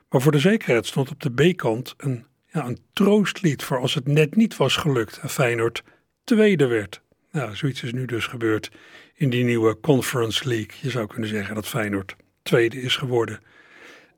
Maar 0.08 0.20
voor 0.20 0.32
de 0.32 0.38
zekerheid 0.38 0.86
stond 0.86 1.10
op 1.10 1.20
de 1.20 1.30
B-kant 1.30 1.94
een, 1.96 2.26
ja, 2.46 2.66
een 2.66 2.78
troostlied 2.92 3.62
voor 3.62 3.78
als 3.78 3.94
het 3.94 4.06
net 4.06 4.36
niet 4.36 4.56
was 4.56 4.76
gelukt 4.76 5.18
en 5.18 5.28
Feyenoord 5.28 5.82
tweede 6.24 6.66
werd. 6.66 7.02
Nou, 7.32 7.56
zoiets 7.56 7.82
is 7.82 7.92
nu 7.92 8.04
dus 8.04 8.26
gebeurd 8.26 8.70
in 9.14 9.30
die 9.30 9.44
nieuwe 9.44 9.80
Conference 9.80 10.48
League. 10.48 10.76
Je 10.80 10.90
zou 10.90 11.06
kunnen 11.06 11.28
zeggen 11.28 11.54
dat 11.54 11.68
Feyenoord 11.68 12.16
tweede 12.42 12.82
is 12.82 12.96
geworden. 12.96 13.40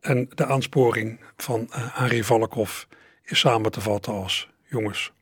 En 0.01 0.29
de 0.35 0.45
aansporing 0.45 1.21
van 1.37 1.69
uh, 1.71 2.01
Arie 2.01 2.25
Valkhoff 2.25 2.89
is 3.23 3.39
samen 3.39 3.71
te 3.71 3.81
vatten 3.81 4.13
als: 4.13 4.49
jongens, 4.69 5.13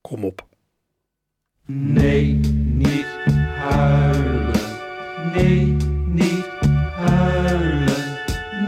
kom 0.00 0.24
op. 0.24 0.52
Nee, 1.66 2.40
niet 2.64 3.06
huilen. 3.58 4.52
Nee, 5.34 5.76
niet 6.06 6.46
huilen. 6.96 8.18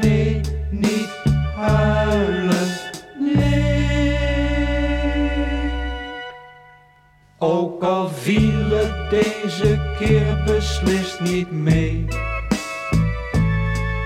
Nee, 0.00 0.40
niet 0.70 1.10
huilen. 1.56 2.68
Nee. 3.34 4.18
Ook 7.38 7.82
al 7.82 8.08
viel 8.08 8.70
het 8.70 9.10
deze 9.10 9.94
keer 9.98 10.42
beslist 10.46 11.20
niet 11.20 11.50
mee. 11.50 12.04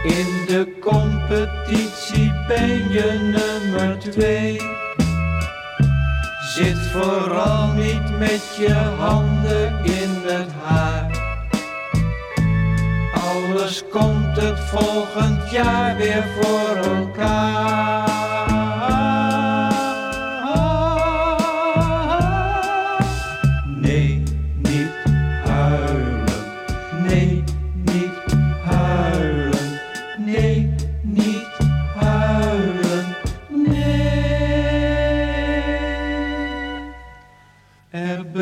In 0.03 0.45
de 0.47 0.77
competitie 0.81 2.33
ben 2.49 2.93
je 2.93 3.33
nummer 3.39 3.99
twee. 3.99 4.80
Zit 6.61 6.79
vooral 6.79 7.73
niet 7.73 8.19
met 8.19 8.57
je 8.59 8.73
handen 8.99 9.85
in 9.85 10.23
het 10.23 10.51
haar. 10.63 11.11
Alles 13.13 13.85
komt 13.91 14.37
het 14.37 14.61
volgend 14.61 15.51
jaar 15.51 15.97
weer 15.97 16.25
voor 16.41 16.77
elkaar. 16.77 18.30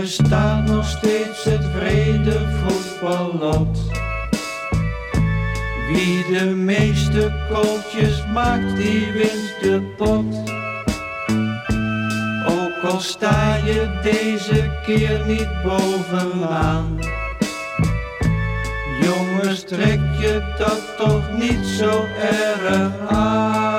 Bestaat 0.08 0.64
nog 0.64 0.88
steeds 0.88 1.44
het 1.44 1.64
vrede 1.76 2.38
voetballot. 2.48 3.78
Wie 5.92 6.24
de 6.32 6.44
meeste 6.44 7.32
kooltjes 7.50 8.24
maakt, 8.32 8.76
die 8.76 9.12
wint 9.12 9.54
de 9.60 9.94
pot. 9.96 10.36
Ook 12.46 12.92
al 12.92 13.00
sta 13.00 13.54
je 13.54 13.98
deze 14.02 14.70
keer 14.86 15.26
niet 15.26 15.62
bovenaan. 15.62 16.98
Jongens, 19.00 19.62
trek 19.62 20.00
je 20.18 20.54
dat 20.58 20.96
toch 20.96 21.32
niet 21.38 21.66
zo 21.66 22.04
erg 22.20 23.08
aan. 23.08 23.77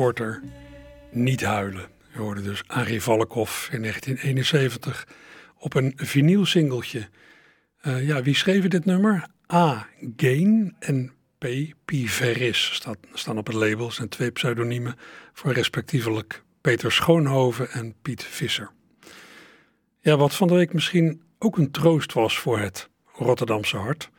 Supporter, 0.00 0.42
niet 1.10 1.42
huilen. 1.42 1.88
Je 2.12 2.18
hoorde 2.18 2.42
dus 2.42 2.62
Arie 2.66 3.02
Valkhoff 3.02 3.68
in 3.72 3.80
1971 3.80 5.08
op 5.58 5.74
een 5.74 5.92
vinylsingeltje. 5.96 7.08
Eh 7.80 8.06
ja, 8.06 8.22
wie 8.22 8.34
schreef 8.34 8.68
dit 8.68 8.84
nummer? 8.84 9.26
A. 9.52 9.88
Gain 10.16 10.76
en 10.78 11.12
P. 11.38 11.46
Piveris 11.84 12.74
staat, 12.74 12.98
staan 13.12 13.38
op 13.38 13.46
het 13.46 13.56
label. 13.56 13.90
zijn 13.90 14.08
twee 14.08 14.30
pseudoniemen 14.30 14.94
voor 15.32 15.52
respectievelijk 15.52 16.42
Peter 16.60 16.92
Schoonhoven 16.92 17.70
en 17.70 17.94
Piet 18.02 18.24
Visser. 18.24 18.70
Ja, 20.00 20.16
wat 20.16 20.34
van 20.34 20.48
de 20.48 20.54
week 20.54 20.72
misschien 20.72 21.22
ook 21.38 21.58
een 21.58 21.70
troost 21.70 22.12
was 22.12 22.38
voor 22.38 22.58
het 22.58 22.88
Rotterdamse 23.12 23.76
hart. 23.76 24.10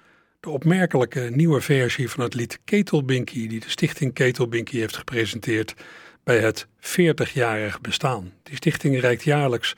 De 0.41 0.49
opmerkelijke 0.49 1.29
nieuwe 1.33 1.61
versie 1.61 2.09
van 2.09 2.23
het 2.23 2.33
lied 2.33 2.59
Ketelbinky 2.65 3.47
die 3.47 3.59
de 3.59 3.69
stichting 3.69 4.13
Ketelbinky 4.13 4.77
heeft 4.77 4.97
gepresenteerd 4.97 5.75
bij 6.23 6.39
het 6.39 6.67
40-jarig 6.79 7.81
bestaan. 7.81 8.33
Die 8.43 8.55
stichting 8.55 8.99
reikt 8.99 9.23
jaarlijks 9.23 9.75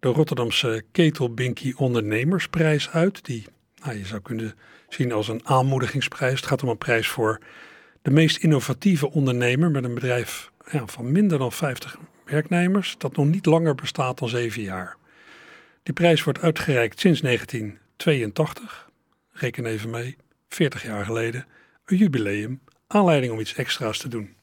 de 0.00 0.08
Rotterdamse 0.08 0.82
Ketelbinky 0.90 1.72
Ondernemersprijs 1.76 2.90
uit, 2.90 3.24
die 3.24 3.46
nou, 3.82 3.98
je 3.98 4.04
zou 4.04 4.20
kunnen 4.20 4.54
zien 4.88 5.12
als 5.12 5.28
een 5.28 5.46
aanmoedigingsprijs. 5.46 6.40
Het 6.40 6.48
gaat 6.48 6.62
om 6.62 6.68
een 6.68 6.78
prijs 6.78 7.08
voor 7.08 7.40
de 8.02 8.10
meest 8.10 8.36
innovatieve 8.36 9.10
ondernemer 9.10 9.70
met 9.70 9.84
een 9.84 9.94
bedrijf 9.94 10.50
ja, 10.70 10.86
van 10.86 11.12
minder 11.12 11.38
dan 11.38 11.52
50 11.52 11.96
werknemers, 12.24 12.94
dat 12.98 13.16
nog 13.16 13.26
niet 13.26 13.46
langer 13.46 13.74
bestaat 13.74 14.18
dan 14.18 14.28
zeven 14.28 14.62
jaar. 14.62 14.96
Die 15.82 15.94
prijs 15.94 16.24
wordt 16.24 16.40
uitgereikt 16.40 17.00
sinds 17.00 17.20
1982. 17.20 18.90
Reken 19.32 19.66
even 19.66 19.90
mee, 19.90 20.16
40 20.48 20.82
jaar 20.82 21.04
geleden. 21.04 21.46
Een 21.84 21.96
jubileum, 21.96 22.60
aanleiding 22.86 23.32
om 23.32 23.40
iets 23.40 23.54
extra's 23.54 23.98
te 23.98 24.08
doen. 24.08 24.34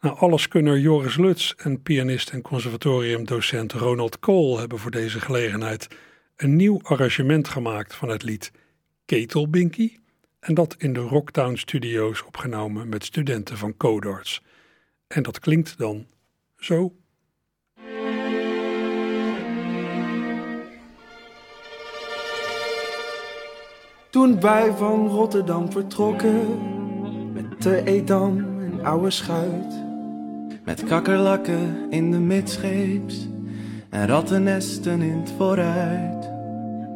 Nou, 0.00 0.18
alleskunner 0.18 0.78
Joris 0.78 1.16
Lutz 1.16 1.52
en 1.56 1.82
pianist 1.82 2.30
en 2.30 2.42
conservatoriumdocent 2.42 3.72
Ronald 3.72 4.18
Kool 4.18 4.58
hebben 4.58 4.78
voor 4.78 4.90
deze 4.90 5.20
gelegenheid 5.20 5.88
een 6.36 6.56
nieuw 6.56 6.80
arrangement 6.82 7.48
gemaakt 7.48 7.94
van 7.94 8.08
het 8.08 8.22
lied 8.22 8.52
Ketelbinky 9.04 9.96
en 10.40 10.54
dat 10.54 10.74
in 10.78 10.92
de 10.92 11.00
Rocktown 11.00 11.54
Studios 11.54 12.22
opgenomen 12.22 12.88
met 12.88 13.04
studenten 13.04 13.56
van 13.56 13.76
Codarts. 13.76 14.42
En 15.06 15.22
dat 15.22 15.38
klinkt 15.38 15.78
dan 15.78 16.06
zo. 16.58 16.96
Toen 24.14 24.40
wij 24.40 24.72
van 24.76 25.08
Rotterdam 25.08 25.72
vertrokken, 25.72 26.40
met 27.32 27.62
de 27.62 27.82
Edam 27.84 28.38
en 28.38 28.84
oude 28.84 29.10
schuit. 29.10 29.84
Met 30.64 30.84
kakkerlakken 30.84 31.76
in 31.90 32.10
de 32.10 32.18
midscheeps 32.18 33.28
en 33.90 34.06
rattennesten 34.06 35.02
in 35.02 35.18
het 35.18 35.32
vooruit. 35.36 36.22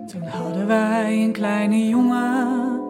Toen 0.07 0.23
hadden 0.23 0.67
wij 0.67 1.23
een 1.23 1.33
kleine 1.33 1.89
jongen 1.89 2.81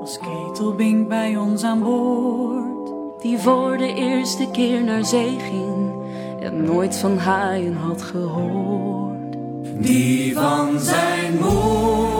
als 0.00 0.18
ketelbink 0.18 1.08
bij 1.08 1.36
ons 1.36 1.62
aan 1.62 1.82
boord. 1.82 2.92
Die 3.22 3.38
voor 3.38 3.76
de 3.76 3.94
eerste 3.94 4.50
keer 4.50 4.84
naar 4.84 5.04
zee 5.04 5.38
ging 5.38 5.92
en 6.40 6.64
nooit 6.64 6.96
van 6.96 7.18
haaien 7.18 7.76
had 7.76 8.02
gehoord. 8.02 9.36
Die 9.78 10.34
van 10.34 10.80
zijn 10.80 11.32
moeder 11.32 12.15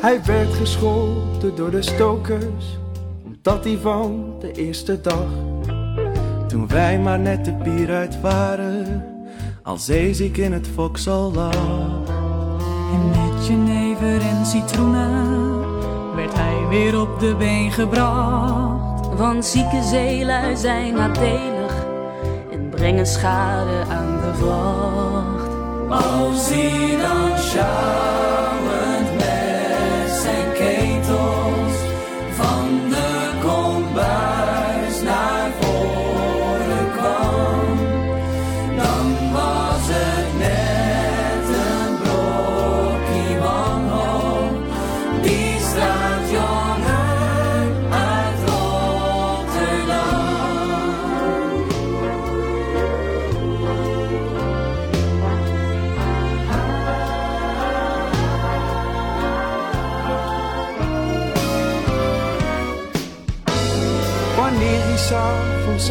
Hij 0.00 0.24
werd 0.24 0.54
gescholden 0.54 1.54
door 1.56 1.70
de 1.70 1.82
stokers, 1.82 2.78
omdat 3.24 3.64
hij 3.64 3.78
van 3.82 4.34
de 4.40 4.52
eerste 4.52 5.00
dag. 5.00 5.26
Toen 6.46 6.68
wij 6.68 6.98
maar 6.98 7.18
net 7.18 7.44
de 7.44 7.52
pier 7.52 7.90
uit 7.90 8.20
waren, 8.20 9.04
al 9.62 9.76
zeeziek 9.76 10.36
in 10.36 10.52
het 10.52 10.68
foksel 10.74 11.32
lag. 11.32 11.54
En 12.92 13.08
met 13.08 13.46
jenever 13.46 14.20
en 14.20 14.46
citroenen 14.46 15.60
werd 16.14 16.34
hij 16.34 16.66
weer 16.68 17.00
op 17.00 17.20
de 17.20 17.34
been 17.34 17.72
gebracht. 17.72 19.14
Want 19.16 19.44
zieke 19.44 19.82
zeelui 19.82 20.56
zijn 20.56 20.94
nadelig 20.94 21.86
en 22.50 22.68
brengen 22.68 23.06
schade 23.06 23.84
aan 23.88 24.20
de 24.20 24.34
vracht. 24.34 25.48
Als 26.04 26.48
hij 26.48 26.96
dan 27.00 27.38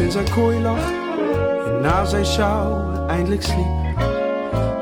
in 0.00 0.10
zijn 0.10 0.30
kooi 0.30 0.60
lag 0.60 0.90
en 1.66 1.80
na 1.80 2.04
zijn 2.04 2.26
sjouwen 2.26 3.08
eindelijk 3.08 3.42
sliep, 3.42 3.98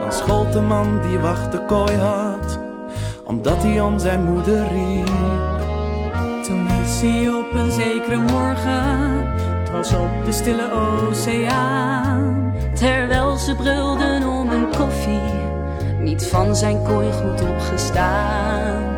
dan 0.01 0.13
schold 0.13 0.53
de 0.53 0.61
man 0.61 1.01
die 1.09 1.19
wacht 1.19 1.53
de 1.53 1.65
kooi 1.65 1.97
had, 1.97 2.59
omdat 3.25 3.63
hij 3.63 3.81
om 3.81 3.99
zijn 3.99 4.25
moeder 4.25 4.69
riep. 4.69 5.07
Toen 6.43 6.67
is 6.85 7.01
hij 7.01 7.29
op 7.29 7.55
een 7.55 7.71
zekere 7.71 8.17
morgen, 8.17 9.29
het 9.59 9.71
was 9.71 9.93
op 9.93 10.25
de 10.25 10.33
stille 10.33 10.71
oceaan. 10.73 12.55
Terwijl 12.75 13.37
ze 13.37 13.55
brulden 13.55 14.29
om 14.29 14.51
een 14.51 14.69
koffie, 14.77 15.33
niet 15.99 16.27
van 16.27 16.57
zijn 16.57 16.83
kooi 16.83 17.13
goed 17.13 17.49
opgestaan. 17.49 18.96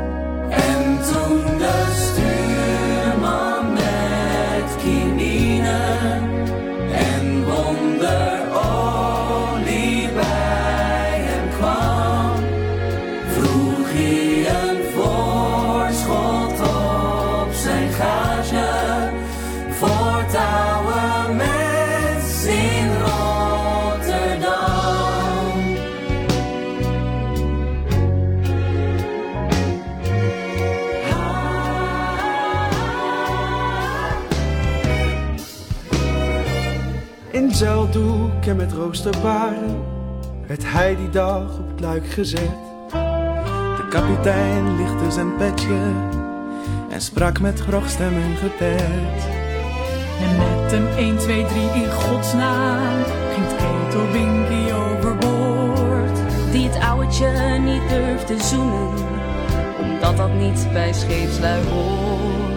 En 38.48 38.56
met 38.56 38.72
roosterbaren 38.72 39.82
werd 40.46 40.62
hij 40.64 40.96
die 40.96 41.10
dag 41.10 41.58
op 41.58 41.68
het 41.70 41.80
luik 41.80 42.06
gezet. 42.06 42.50
De 43.76 43.86
kapitein 43.90 44.76
lichtte 44.76 45.10
zijn 45.10 45.36
petje 45.36 45.92
en 46.90 47.00
sprak 47.00 47.40
met 47.40 47.60
grogstem 47.60 48.16
een 48.16 48.36
gebed. 48.36 49.26
En 50.20 50.36
met 50.36 50.72
een 50.72 50.88
1, 50.96 51.18
2, 51.18 51.46
3 51.46 51.62
in 51.82 51.92
godsnaam 51.92 53.04
ging 53.32 53.46
het 53.46 53.56
ketelbinky 53.56 54.72
overboord. 54.72 56.18
Die 56.52 56.68
het 56.68 56.82
ouwtje 56.82 57.58
niet 57.58 57.88
durfde 57.88 58.42
zoenen, 58.42 58.94
omdat 59.80 60.16
dat 60.16 60.32
niet 60.32 60.68
bij 60.72 60.92
scheepslui 60.92 61.64
hoort. 61.68 62.47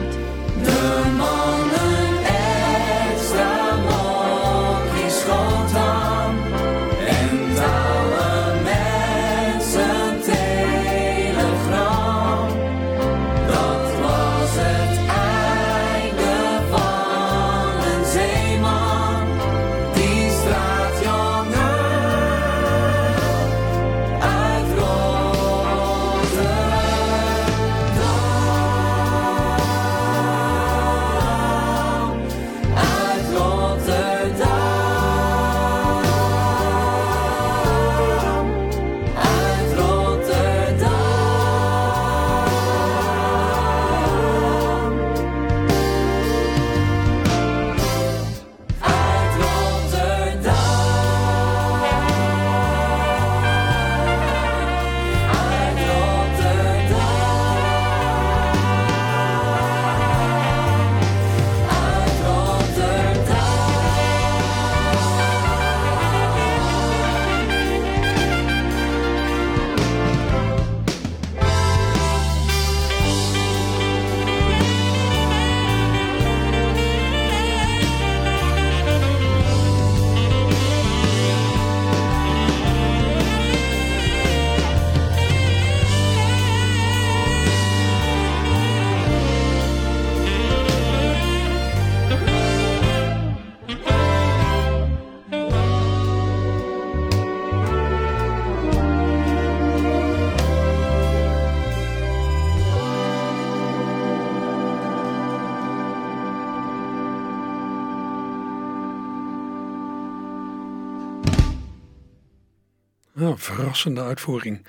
Verrassende 113.81 114.09
uitvoering 114.09 114.65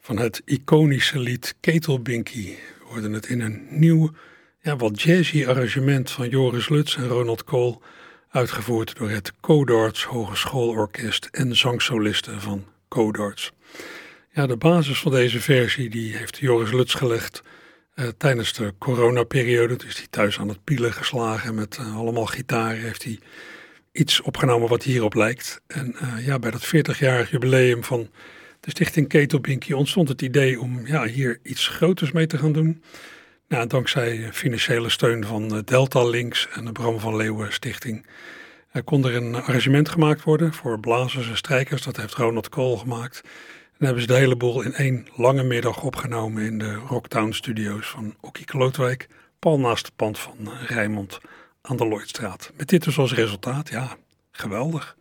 van 0.00 0.18
het 0.18 0.42
iconische 0.44 1.18
lied 1.18 1.54
Ketelbinky. 1.60 2.44
We 2.44 2.84
hoorden 2.84 3.12
het 3.12 3.26
in 3.26 3.40
een 3.40 3.66
nieuw, 3.70 4.10
ja, 4.60 4.76
wat 4.76 5.02
jazzy 5.02 5.46
arrangement 5.46 6.10
van 6.10 6.28
Joris 6.28 6.68
Lutz 6.68 6.96
en 6.96 7.08
Ronald 7.08 7.44
Kool, 7.44 7.82
uitgevoerd 8.30 8.96
door 8.96 9.10
het 9.10 9.32
Codarts 9.40 10.04
Hogeschoolorkest 10.04 11.28
en 11.30 11.56
zangsolisten 11.56 12.40
van 12.40 12.64
Codarts. 12.88 13.52
Ja, 14.30 14.46
de 14.46 14.56
basis 14.56 14.98
van 14.98 15.12
deze 15.12 15.40
versie 15.40 15.90
die 15.90 16.16
heeft 16.16 16.38
Joris 16.38 16.72
Lutz 16.72 16.96
gelegd 16.96 17.42
uh, 17.94 18.08
tijdens 18.18 18.52
de 18.52 18.74
coronaperiode. 18.78 19.76
Dus 19.76 19.96
hij 19.96 20.06
thuis 20.10 20.38
aan 20.38 20.48
het 20.48 20.64
pielen 20.64 20.92
geslagen 20.92 21.54
met 21.54 21.78
uh, 21.80 21.96
allemaal 21.96 22.26
gitaren. 22.26 22.80
Heeft 22.80 23.04
hij 23.04 23.18
iets 23.94 24.20
opgenomen 24.20 24.68
wat 24.68 24.82
hierop 24.82 25.14
lijkt. 25.14 25.60
En 25.66 25.96
uh, 26.02 26.26
ja, 26.26 26.38
bij 26.38 26.50
dat 26.50 26.66
40-jarig 26.66 27.30
jubileum 27.30 27.84
van 27.84 28.10
de 28.60 28.70
stichting 28.70 29.08
Ketelbinky 29.08 29.72
ontstond 29.72 30.08
het 30.08 30.22
idee 30.22 30.60
om 30.60 30.86
ja, 30.86 31.04
hier 31.04 31.38
iets 31.42 31.68
groters 31.68 32.12
mee 32.12 32.26
te 32.26 32.38
gaan 32.38 32.52
doen. 32.52 32.82
Nou, 33.48 33.66
dankzij 33.66 34.28
financiële 34.32 34.88
steun 34.88 35.24
van 35.24 35.62
Delta 35.64 36.04
Links 36.04 36.48
en 36.52 36.64
de 36.64 36.72
Bram 36.72 37.00
van 37.00 37.16
Leeuwen 37.16 37.52
Stichting 37.52 38.06
kon 38.82 39.04
er 39.04 39.14
een 39.14 39.34
arrangement 39.34 39.88
gemaakt 39.88 40.22
worden 40.22 40.52
voor 40.52 40.80
blazers 40.80 41.28
en 41.28 41.36
strijkers. 41.36 41.82
Dat 41.82 41.96
heeft 41.96 42.14
Ronald 42.14 42.48
Kool 42.48 42.76
gemaakt. 42.76 43.20
En 43.78 43.84
hebben 43.84 44.02
ze 44.02 44.08
de 44.08 44.18
hele 44.18 44.36
boel 44.36 44.62
in 44.62 44.74
één 44.74 45.06
lange 45.16 45.42
middag 45.42 45.82
opgenomen 45.82 46.42
in 46.42 46.58
de 46.58 46.74
Rocktown 46.74 47.32
Studios 47.32 47.86
van 47.86 48.14
Okkie 48.20 48.44
Klootwijk, 48.44 49.08
pal 49.38 49.58
naast 49.58 49.86
het 49.86 49.96
pand 49.96 50.18
van 50.18 50.36
Rijnmond 50.66 51.20
aan 51.66 51.76
de 51.76 51.86
Lloydstraat. 51.86 52.52
Met 52.56 52.68
dit 52.68 52.84
dus 52.84 52.98
als 52.98 53.14
resultaat, 53.14 53.68
ja, 53.68 53.96
geweldig. 54.30 54.96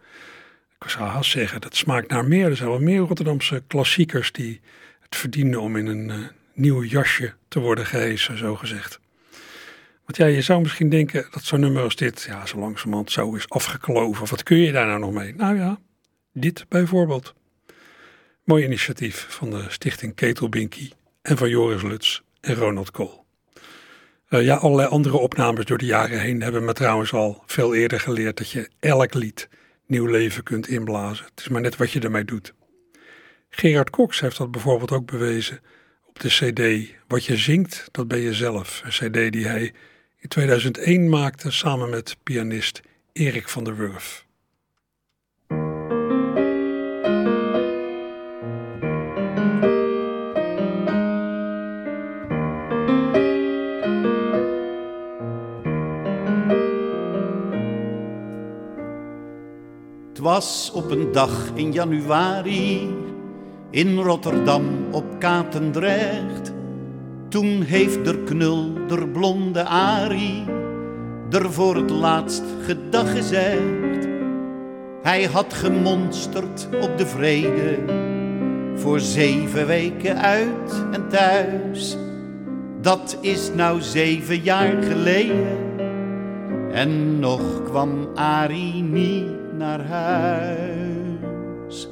Ik 0.80 0.90
zou 0.90 1.04
haast 1.04 1.32
zeggen, 1.32 1.62
dat 1.62 1.76
smaakt 1.76 2.10
naar 2.10 2.26
meer. 2.26 2.50
Er 2.50 2.56
zijn 2.56 2.70
wel 2.70 2.80
meer 2.80 3.00
Rotterdamse 3.00 3.64
klassiekers 3.68 4.32
die 4.32 4.62
het 5.00 5.16
verdienen 5.16 5.62
om 5.62 5.76
in 5.76 5.86
een 5.86 6.10
uh, 6.10 6.28
nieuw 6.54 6.84
jasje 6.84 7.34
te 7.48 7.60
worden 7.60 7.86
gehezen, 7.86 8.38
zo 8.38 8.56
gezegd. 8.56 9.00
Want 10.06 10.18
ja, 10.18 10.26
je 10.26 10.42
zou 10.42 10.62
misschien 10.62 10.90
denken 10.90 11.28
dat 11.32 11.44
zo'n 11.44 11.60
nummer 11.60 11.84
als 11.84 11.96
dit, 11.96 12.22
ja, 12.28 12.46
zo 12.46 12.58
langzamerhand 12.60 13.12
zo 13.12 13.36
is 13.36 13.50
afgekloven. 13.50 14.28
Wat 14.28 14.44
kun 14.44 14.58
je 14.58 14.72
daar 14.72 14.88
nou 14.88 15.00
nog 15.00 15.12
mee? 15.12 15.36
Nou 15.36 15.56
ja, 15.56 15.80
dit 16.34 16.66
bijvoorbeeld. 16.70 17.34
Mooi 18.44 18.64
initiatief 18.64 19.26
van 19.30 19.50
de 19.50 19.66
stichting 19.68 20.16
Ketelbinky 20.16 20.92
en 21.22 21.38
van 21.38 21.50
Joris 21.50 21.82
Lutz 21.82 22.20
en 22.42 22.56
Ronald 22.56 22.92
Kool. 22.92 23.23
Uh, 24.34 24.44
ja, 24.44 24.56
allerlei 24.56 24.88
andere 24.88 25.18
opnames 25.18 25.66
door 25.66 25.78
de 25.78 25.86
jaren 25.86 26.20
heen 26.20 26.42
hebben 26.42 26.66
me 26.66 26.74
trouwens 26.74 27.14
al 27.14 27.44
veel 27.46 27.76
eerder 27.76 28.00
geleerd 28.00 28.38
dat 28.38 28.50
je 28.50 28.70
elk 28.80 29.14
lied 29.14 29.50
nieuw 29.86 30.06
leven 30.06 30.44
kunt 30.44 30.68
inblazen. 30.68 31.26
Het 31.26 31.40
is 31.40 31.48
maar 31.48 31.62
net 31.62 31.76
wat 31.76 31.92
je 31.92 32.00
ermee 32.00 32.26
doet. 32.26 32.54
Gerard 33.50 33.90
Cox 33.90 34.20
heeft 34.20 34.38
dat 34.38 34.52
bijvoorbeeld 34.52 34.92
ook 34.92 35.06
bewezen 35.06 35.60
op 36.06 36.20
de 36.20 36.28
CD 36.28 36.92
Wat 37.08 37.26
je 37.26 37.38
zingt, 37.38 37.88
dat 37.92 38.08
ben 38.08 38.20
je 38.20 38.34
zelf. 38.34 38.82
Een 38.84 39.12
CD 39.12 39.32
die 39.32 39.48
hij 39.48 39.74
in 40.20 40.30
2001 40.30 41.10
maakte 41.10 41.52
samen 41.52 41.90
met 41.90 42.18
pianist 42.24 42.82
Erik 43.12 43.50
van 43.50 43.64
der 43.64 43.76
Wurf. 43.76 44.26
Was 60.24 60.72
op 60.74 60.92
een 60.92 61.12
dag 61.12 61.52
in 61.54 61.72
januari 61.72 62.96
in 63.70 63.98
Rotterdam 63.98 64.64
op 64.92 65.04
Katendrecht. 65.20 66.54
Toen 67.28 67.62
heeft 67.62 68.06
der 68.06 68.18
knul, 68.18 68.74
der 68.88 69.08
blonde 69.08 69.64
Ari, 69.66 70.46
er 71.30 71.52
voor 71.52 71.76
het 71.76 71.90
laatst 71.90 72.44
gedag 72.66 73.12
gezegd. 73.12 74.08
Hij 75.02 75.24
had 75.24 75.54
gemonsterd 75.54 76.68
op 76.82 76.98
de 76.98 77.06
vrede, 77.06 77.80
voor 78.76 79.00
zeven 79.00 79.68
weken 79.68 80.22
uit 80.22 80.86
en 80.92 81.10
thuis. 81.10 81.98
Dat 82.82 83.18
is 83.22 83.52
nou 83.56 83.82
zeven 83.82 84.42
jaar 84.42 84.84
geleden, 84.84 85.58
en 86.72 87.20
nog 87.20 87.64
kwam 87.64 88.08
Ari 88.16 88.82
niet 88.82 89.33
naar 89.58 89.86
huis. 89.86 91.90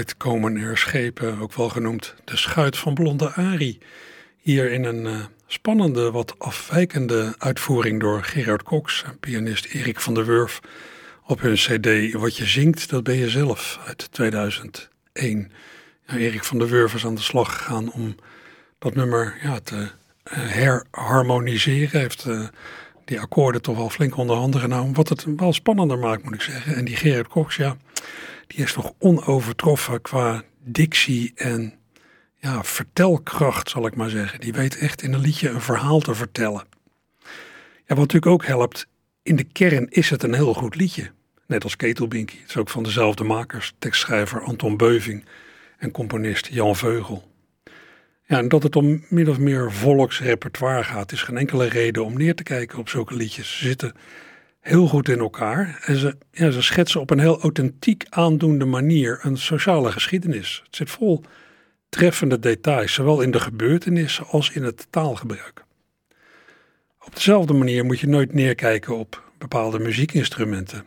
Komen 0.05 0.57
er 0.57 0.77
schepen, 0.77 1.39
ook 1.39 1.53
wel 1.53 1.69
genoemd 1.69 2.15
de 2.23 2.37
schuit 2.37 2.77
van 2.77 2.93
Blonde 2.93 3.29
Ari. 3.29 3.79
Hier 4.37 4.71
in 4.71 4.83
een 4.83 5.05
uh, 5.05 5.25
spannende, 5.47 6.11
wat 6.11 6.39
afwijkende 6.39 7.35
uitvoering 7.37 7.99
door 7.99 8.23
Gerard 8.23 8.63
Cox 8.63 9.03
en 9.03 9.19
pianist 9.19 9.65
Erik 9.65 9.99
van 9.99 10.13
der 10.13 10.25
Wurf 10.25 10.59
op 11.25 11.41
hun 11.41 11.53
cd 11.53 12.13
Wat 12.13 12.37
je 12.37 12.45
zingt, 12.45 12.89
dat 12.89 13.03
ben 13.03 13.15
je 13.15 13.29
zelf 13.29 13.79
uit 13.85 14.11
2001. 14.11 14.89
Ja, 16.07 16.15
Erik 16.15 16.43
van 16.43 16.57
der 16.59 16.67
Wurf 16.67 16.93
is 16.93 17.05
aan 17.05 17.15
de 17.15 17.21
slag 17.21 17.57
gegaan 17.57 17.91
om 17.91 18.15
dat 18.79 18.95
nummer 18.95 19.37
ja, 19.43 19.59
te 19.59 19.75
uh, 19.75 19.89
herharmoniseren. 20.23 21.89
Hij 21.91 22.01
heeft 22.01 22.25
uh, 22.25 22.47
die 23.05 23.19
akkoorden 23.19 23.61
toch 23.61 23.77
wel 23.77 23.89
flink 23.89 24.17
onder 24.17 24.35
handen 24.35 24.61
genomen, 24.61 24.93
wat 24.93 25.09
het 25.09 25.25
wel 25.37 25.53
spannender 25.53 25.97
maakt 25.97 26.23
moet 26.23 26.33
ik 26.33 26.41
zeggen. 26.41 26.75
En 26.75 26.85
die 26.85 26.95
Gerard 26.95 27.27
Cox, 27.27 27.55
ja 27.55 27.77
die 28.55 28.65
is 28.65 28.75
nog 28.75 28.93
onovertroffen 28.99 30.01
qua 30.01 30.43
dictie 30.63 31.31
en 31.35 31.73
ja, 32.35 32.63
vertelkracht, 32.63 33.69
zal 33.69 33.85
ik 33.85 33.95
maar 33.95 34.09
zeggen. 34.09 34.39
Die 34.39 34.53
weet 34.53 34.77
echt 34.77 35.01
in 35.01 35.13
een 35.13 35.19
liedje 35.19 35.49
een 35.49 35.61
verhaal 35.61 35.99
te 35.99 36.15
vertellen. 36.15 36.63
Wat 37.87 37.99
natuurlijk 37.99 38.31
ook 38.31 38.45
helpt, 38.45 38.87
in 39.23 39.35
de 39.35 39.43
kern 39.43 39.89
is 39.89 40.09
het 40.09 40.23
een 40.23 40.33
heel 40.33 40.53
goed 40.53 40.75
liedje. 40.75 41.11
Net 41.47 41.63
als 41.63 41.75
Ketelbinky. 41.75 42.37
Het 42.39 42.49
is 42.49 42.57
ook 42.57 42.69
van 42.69 42.83
dezelfde 42.83 43.23
makers, 43.23 43.73
tekstschrijver 43.79 44.41
Anton 44.41 44.77
Beuving 44.77 45.25
en 45.77 45.91
componist 45.91 46.47
Jan 46.47 46.75
Veugel. 46.75 47.29
Ja, 48.25 48.37
en 48.37 48.47
dat 48.49 48.63
het 48.63 48.75
om 48.75 49.05
min 49.09 49.29
of 49.29 49.39
meer 49.39 49.71
volksrepertoire 49.71 50.83
gaat, 50.83 51.11
is 51.11 51.23
geen 51.23 51.37
enkele 51.37 51.67
reden 51.67 52.05
om 52.05 52.17
neer 52.17 52.35
te 52.35 52.43
kijken 52.43 52.79
op 52.79 52.89
zulke 52.89 53.15
liedjes. 53.15 53.57
Ze 53.57 53.65
zitten 53.65 53.93
heel 54.61 54.87
goed 54.87 55.09
in 55.09 55.19
elkaar. 55.19 55.81
En 55.85 55.95
ze, 55.95 56.17
ja, 56.31 56.51
ze 56.51 56.61
schetsen 56.61 57.01
op 57.01 57.09
een 57.09 57.19
heel 57.19 57.41
authentiek 57.41 58.05
aandoende 58.09 58.65
manier 58.65 59.19
een 59.21 59.37
sociale 59.37 59.91
geschiedenis. 59.91 60.61
Het 60.65 60.75
zit 60.75 60.89
vol 60.89 61.23
treffende 61.89 62.39
details, 62.39 62.93
zowel 62.93 63.21
in 63.21 63.31
de 63.31 63.39
gebeurtenissen 63.39 64.27
als 64.27 64.51
in 64.51 64.63
het 64.63 64.87
taalgebruik. 64.89 65.63
Op 66.99 67.15
dezelfde 67.15 67.53
manier 67.53 67.85
moet 67.85 67.99
je 67.99 68.07
nooit 68.07 68.33
neerkijken 68.33 68.97
op 68.97 69.23
bepaalde 69.37 69.79
muziekinstrumenten. 69.79 70.83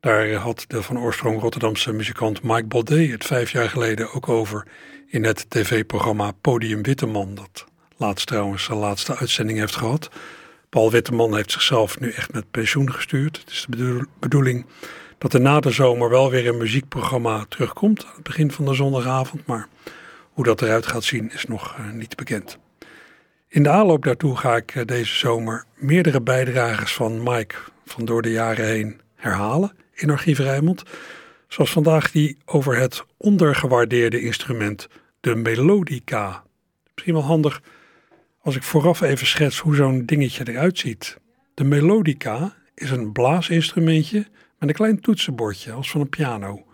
Daar 0.00 0.32
had 0.32 0.64
de 0.68 0.82
van 0.82 0.98
oorsprong 0.98 1.40
Rotterdamse 1.40 1.92
muzikant 1.92 2.42
Mike 2.42 2.66
Baudet 2.66 3.10
het 3.10 3.24
vijf 3.24 3.50
jaar 3.50 3.68
geleden 3.68 4.12
ook 4.12 4.28
over 4.28 4.66
in 5.06 5.24
het 5.24 5.46
tv-programma 5.50 6.32
Podium 6.40 6.82
Witteman, 6.82 7.34
dat 7.34 7.64
laatst 7.96 8.26
trouwens 8.26 8.64
zijn 8.64 8.78
laatste 8.78 9.16
uitzending 9.16 9.58
heeft 9.58 9.76
gehad. 9.76 10.10
Paul 10.70 10.90
Witteman 10.90 11.34
heeft 11.34 11.50
zichzelf 11.50 12.00
nu 12.00 12.10
echt 12.10 12.32
met 12.32 12.50
pensioen 12.50 12.92
gestuurd. 12.92 13.38
Het 13.38 13.50
is 13.50 13.66
de 13.68 14.06
bedoeling 14.20 14.66
dat 15.18 15.34
er 15.34 15.40
na 15.40 15.60
de 15.60 15.70
zomer 15.70 16.10
wel 16.10 16.30
weer 16.30 16.48
een 16.48 16.56
muziekprogramma 16.56 17.44
terugkomt. 17.48 18.04
Aan 18.04 18.14
het 18.14 18.22
begin 18.22 18.50
van 18.50 18.64
de 18.64 18.74
zondagavond. 18.74 19.46
Maar 19.46 19.68
hoe 20.32 20.44
dat 20.44 20.62
eruit 20.62 20.86
gaat 20.86 21.04
zien 21.04 21.32
is 21.32 21.44
nog 21.44 21.76
uh, 21.78 21.90
niet 21.90 22.16
bekend. 22.16 22.58
In 23.48 23.62
de 23.62 23.68
aanloop 23.68 24.04
daartoe 24.04 24.36
ga 24.36 24.56
ik 24.56 24.74
uh, 24.74 24.84
deze 24.84 25.14
zomer 25.14 25.64
meerdere 25.74 26.20
bijdragers 26.20 26.94
van 26.94 27.22
Mike 27.22 27.54
van 27.86 28.04
door 28.04 28.22
de 28.22 28.30
jaren 28.30 28.66
heen 28.66 29.00
herhalen 29.14 29.72
in 29.94 30.10
Archief 30.10 30.38
Rijmond. 30.38 30.82
Zoals 31.48 31.70
vandaag 31.70 32.10
die 32.10 32.38
over 32.44 32.76
het 32.76 33.04
ondergewaardeerde 33.16 34.20
instrument, 34.20 34.88
de 35.20 35.34
melodica. 35.34 36.42
Misschien 36.94 37.14
wel 37.14 37.24
handig 37.24 37.60
als 38.40 38.56
ik 38.56 38.62
vooraf 38.62 39.00
even 39.00 39.26
schets 39.26 39.58
hoe 39.58 39.74
zo'n 39.74 40.06
dingetje 40.06 40.48
eruit 40.48 40.78
ziet. 40.78 41.18
De 41.54 41.64
melodica 41.64 42.56
is 42.74 42.90
een 42.90 43.12
blaasinstrumentje 43.12 44.26
met 44.58 44.68
een 44.68 44.74
klein 44.74 45.00
toetsenbordje 45.00 45.72
als 45.72 45.90
van 45.90 46.00
een 46.00 46.08
piano. 46.08 46.64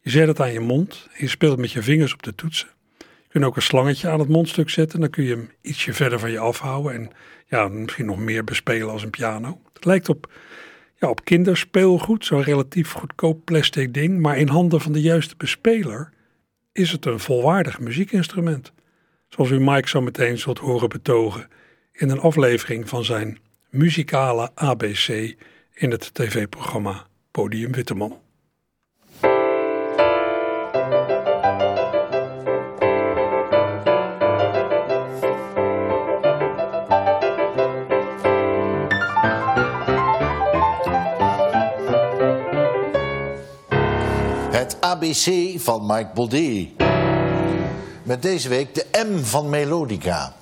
Je 0.00 0.10
zet 0.10 0.26
het 0.26 0.40
aan 0.40 0.52
je 0.52 0.60
mond 0.60 1.08
en 1.12 1.18
je 1.18 1.28
speelt 1.28 1.58
met 1.58 1.72
je 1.72 1.82
vingers 1.82 2.12
op 2.12 2.22
de 2.22 2.34
toetsen. 2.34 2.68
Je 2.98 3.28
kunt 3.28 3.44
ook 3.44 3.56
een 3.56 3.62
slangetje 3.62 4.08
aan 4.08 4.18
het 4.18 4.28
mondstuk 4.28 4.70
zetten, 4.70 5.00
dan 5.00 5.10
kun 5.10 5.24
je 5.24 5.30
hem 5.30 5.50
ietsje 5.60 5.92
verder 5.92 6.18
van 6.18 6.30
je 6.30 6.38
afhouden 6.38 6.92
en 6.92 7.10
ja, 7.46 7.68
misschien 7.68 8.06
nog 8.06 8.18
meer 8.18 8.44
bespelen 8.44 8.90
als 8.90 9.02
een 9.02 9.10
piano. 9.10 9.60
Het 9.72 9.84
lijkt 9.84 10.08
op, 10.08 10.32
ja, 10.96 11.08
op 11.08 11.24
kinderspeelgoed, 11.24 12.24
zo'n 12.24 12.42
relatief 12.42 12.92
goedkoop 12.92 13.44
plastic 13.44 13.94
ding, 13.94 14.20
maar 14.20 14.38
in 14.38 14.48
handen 14.48 14.80
van 14.80 14.92
de 14.92 15.00
juiste 15.00 15.34
bespeler 15.36 16.12
is 16.72 16.92
het 16.92 17.06
een 17.06 17.20
volwaardig 17.20 17.80
muziekinstrument 17.80 18.72
zoals 19.34 19.50
u 19.50 19.60
Mike 19.60 19.88
zo 19.88 20.00
meteen 20.00 20.38
zult 20.38 20.58
horen 20.58 20.88
betogen 20.88 21.48
in 21.92 22.10
een 22.10 22.20
aflevering 22.20 22.88
van 22.88 23.04
zijn 23.04 23.38
muzikale 23.70 24.50
ABC 24.54 25.08
in 25.74 25.90
het 25.90 26.14
tv-programma 26.14 27.06
Podium 27.30 27.72
Witteman. 27.72 28.20
Het 44.50 44.80
ABC 44.80 45.58
van 45.60 45.86
Mike 45.86 46.10
Baudet 46.14 46.91
met 48.02 48.22
deze 48.22 48.48
week 48.48 48.74
de 48.74 48.86
M 48.92 49.24
van 49.24 49.48
Melodica. 49.48 50.32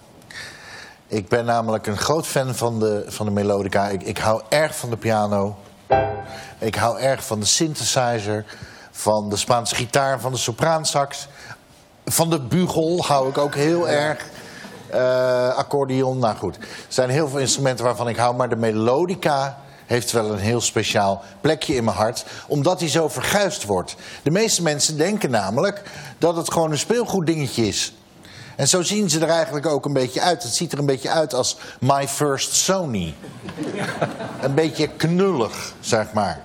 Ik 1.06 1.28
ben 1.28 1.44
namelijk 1.44 1.86
een 1.86 1.96
groot 1.96 2.26
fan 2.26 2.54
van 2.54 2.78
de, 2.78 3.04
van 3.06 3.26
de 3.26 3.32
Melodica. 3.32 3.88
Ik, 3.88 4.02
ik 4.02 4.18
hou 4.18 4.42
erg 4.48 4.76
van 4.76 4.90
de 4.90 4.96
piano. 4.96 5.56
Ik 6.58 6.74
hou 6.74 7.00
erg 7.00 7.24
van 7.24 7.40
de 7.40 7.46
synthesizer. 7.46 8.44
Van 8.90 9.30
de 9.30 9.36
Spaanse 9.36 9.74
gitaar, 9.74 10.20
van 10.20 10.32
de 10.32 10.38
sopraansax. 10.38 11.28
Van 12.04 12.30
de 12.30 12.40
bugel 12.40 13.04
hou 13.06 13.28
ik 13.28 13.38
ook 13.38 13.54
heel 13.54 13.88
erg. 13.88 14.26
Uh, 14.94 15.54
accordeon, 15.54 16.18
nou 16.18 16.36
goed. 16.36 16.56
Er 16.56 16.62
zijn 16.88 17.10
heel 17.10 17.28
veel 17.28 17.38
instrumenten 17.38 17.84
waarvan 17.84 18.08
ik 18.08 18.16
hou. 18.16 18.34
Maar 18.34 18.48
de 18.48 18.56
Melodica 18.56 19.58
heeft 19.90 20.12
wel 20.12 20.32
een 20.32 20.38
heel 20.38 20.60
speciaal 20.60 21.22
plekje 21.40 21.74
in 21.74 21.84
mijn 21.84 21.96
hart, 21.96 22.24
omdat 22.46 22.80
hij 22.80 22.88
zo 22.88 23.08
verguisd 23.08 23.64
wordt. 23.64 23.96
De 24.22 24.30
meeste 24.30 24.62
mensen 24.62 24.96
denken 24.96 25.30
namelijk 25.30 25.82
dat 26.18 26.36
het 26.36 26.52
gewoon 26.52 26.70
een 26.70 26.78
speelgoeddingetje 26.78 27.66
is. 27.66 27.94
En 28.56 28.68
zo 28.68 28.82
zien 28.82 29.10
ze 29.10 29.20
er 29.20 29.28
eigenlijk 29.28 29.66
ook 29.66 29.84
een 29.84 29.92
beetje 29.92 30.20
uit. 30.20 30.42
Het 30.42 30.54
ziet 30.54 30.72
er 30.72 30.78
een 30.78 30.86
beetje 30.86 31.10
uit 31.10 31.34
als 31.34 31.56
My 31.80 32.08
First 32.08 32.54
Sony. 32.54 33.14
een 34.42 34.54
beetje 34.54 34.88
knullig, 34.88 35.74
zeg 35.80 36.12
maar. 36.12 36.40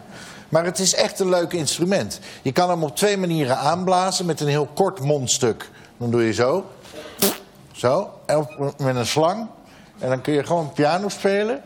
Maar 0.49 0.65
het 0.65 0.79
is 0.79 0.95
echt 0.95 1.19
een 1.19 1.29
leuk 1.29 1.53
instrument. 1.53 2.19
Je 2.41 2.51
kan 2.51 2.69
hem 2.69 2.83
op 2.83 2.95
twee 2.95 3.17
manieren 3.17 3.57
aanblazen 3.57 4.25
met 4.25 4.39
een 4.39 4.47
heel 4.47 4.69
kort 4.73 4.99
mondstuk. 4.99 5.69
Dan 5.97 6.11
doe 6.11 6.23
je 6.23 6.33
zo. 6.33 6.65
Zo. 7.71 8.19
En 8.25 8.47
met 8.77 8.95
een 8.95 9.05
slang. 9.05 9.47
En 9.99 10.09
dan 10.09 10.21
kun 10.21 10.33
je 10.33 10.43
gewoon 10.43 10.73
piano 10.73 11.09
spelen. 11.09 11.61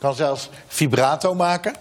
Kan 0.00 0.14
zelfs 0.14 0.50
vibrato 0.66 1.34
maken. 1.34 1.74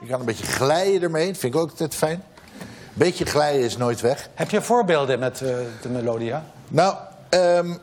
Je 0.00 0.06
kan 0.08 0.20
een 0.20 0.26
beetje 0.26 0.46
glijden 0.46 1.02
ermee, 1.02 1.26
dat 1.26 1.38
vind 1.38 1.54
ik 1.54 1.60
ook 1.60 1.70
altijd 1.70 1.94
fijn. 1.94 2.22
Een 2.58 2.66
beetje 2.94 3.26
glijden 3.26 3.62
is 3.62 3.76
nooit 3.76 4.00
weg. 4.00 4.28
Heb 4.34 4.50
je 4.50 4.62
voorbeelden 4.62 5.18
met 5.18 5.40
uh, 5.40 5.48
de 5.82 5.88
Melodia? 5.88 6.44
Nou, 6.68 6.96
um, 7.30 7.78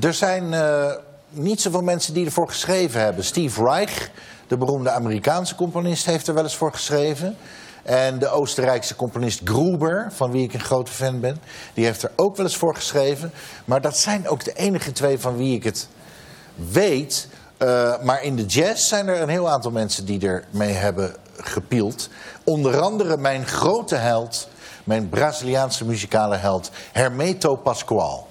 er 0.00 0.14
zijn 0.14 0.52
uh, 0.52 0.92
niet 1.28 1.60
zoveel 1.60 1.82
mensen 1.82 2.14
die 2.14 2.26
ervoor 2.26 2.48
geschreven 2.48 3.00
hebben. 3.00 3.24
Steve 3.24 3.64
Reich, 3.64 4.10
de 4.46 4.56
beroemde 4.56 4.90
Amerikaanse 4.90 5.54
componist, 5.54 6.06
heeft 6.06 6.26
er 6.26 6.34
wel 6.34 6.42
eens 6.42 6.56
voor 6.56 6.72
geschreven. 6.72 7.36
En 7.82 8.18
de 8.18 8.28
Oostenrijkse 8.28 8.96
componist 8.96 9.40
Gruber, 9.44 10.08
van 10.12 10.30
wie 10.30 10.42
ik 10.42 10.54
een 10.54 10.60
grote 10.60 10.90
fan 10.90 11.20
ben, 11.20 11.40
die 11.74 11.84
heeft 11.84 12.02
er 12.02 12.10
ook 12.16 12.36
wel 12.36 12.46
eens 12.46 12.56
voor 12.56 12.74
geschreven. 12.74 13.32
Maar 13.64 13.80
dat 13.80 13.96
zijn 13.96 14.28
ook 14.28 14.44
de 14.44 14.52
enige 14.52 14.92
twee 14.92 15.18
van 15.18 15.36
wie 15.36 15.54
ik 15.54 15.64
het 15.64 15.88
weet. 16.54 17.28
Uh, 17.58 18.02
maar 18.02 18.22
in 18.22 18.36
de 18.36 18.44
jazz 18.44 18.88
zijn 18.88 19.08
er 19.08 19.20
een 19.20 19.28
heel 19.28 19.50
aantal 19.50 19.70
mensen 19.70 20.04
die 20.04 20.26
ermee 20.26 20.72
hebben 20.72 21.14
gepield. 21.36 22.08
Onder 22.44 22.80
andere 22.80 23.16
mijn 23.16 23.46
grote 23.46 23.94
held, 23.94 24.48
mijn 24.84 25.08
Braziliaanse 25.08 25.84
muzikale 25.84 26.36
held, 26.36 26.70
Hermeto 26.92 27.56
Pascoal. 27.56 28.29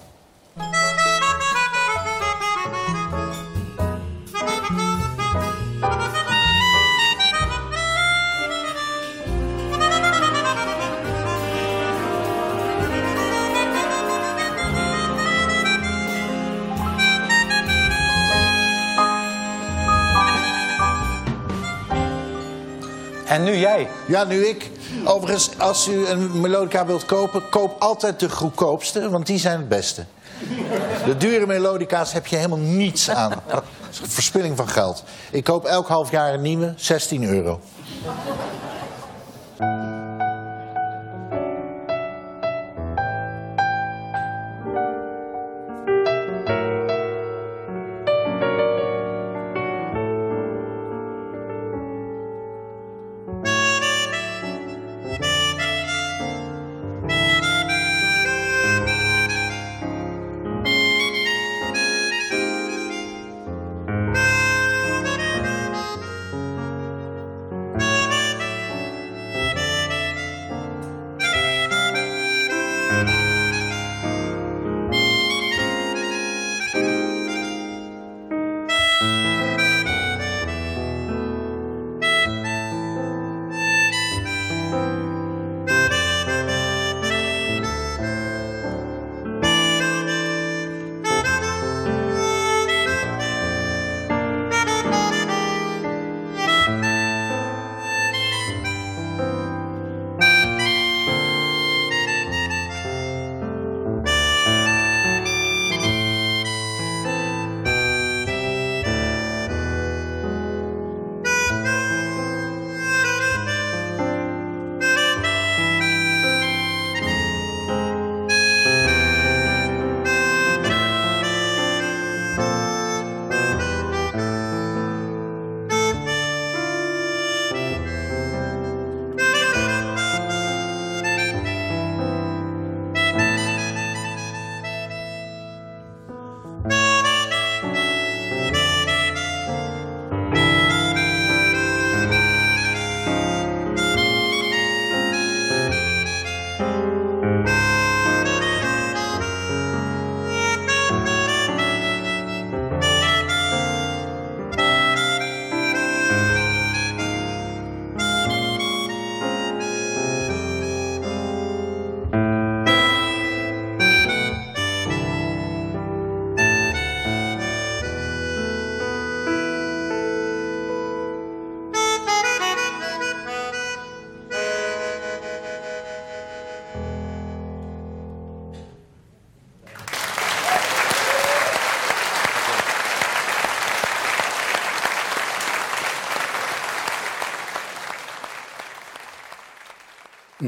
Jij. 23.60 23.88
Ja, 24.08 24.24
nu 24.24 24.45
ik. 24.45 24.69
Overigens, 25.06 25.50
als 25.58 25.88
u 25.88 26.08
een 26.08 26.41
melodica 26.41 26.86
wilt 26.86 27.06
kopen, 27.06 27.50
koop 27.50 27.76
altijd 27.82 28.19
de 28.19 28.30
goedkoopste, 28.30 29.10
want 29.10 29.26
die 29.26 29.38
zijn 29.38 29.58
het 29.58 29.69
beste. 29.69 30.06
De 31.06 31.17
dure 31.17 31.45
melodica's 31.45 32.13
heb 32.13 32.28
je 32.28 32.36
helemaal 32.36 32.58
niets 32.58 33.10
aan. 33.10 33.32
Is 33.91 34.02
verspilling 34.04 34.58
van 34.58 34.67
geld. 34.67 35.04
Ik 35.32 35.43
koop 35.43 35.65
elk 35.65 35.88
half 35.88 36.12
jaar 36.12 36.34
een 36.34 36.41
nieuwe, 36.41 36.74
16 36.76 37.24
euro. 37.24 37.60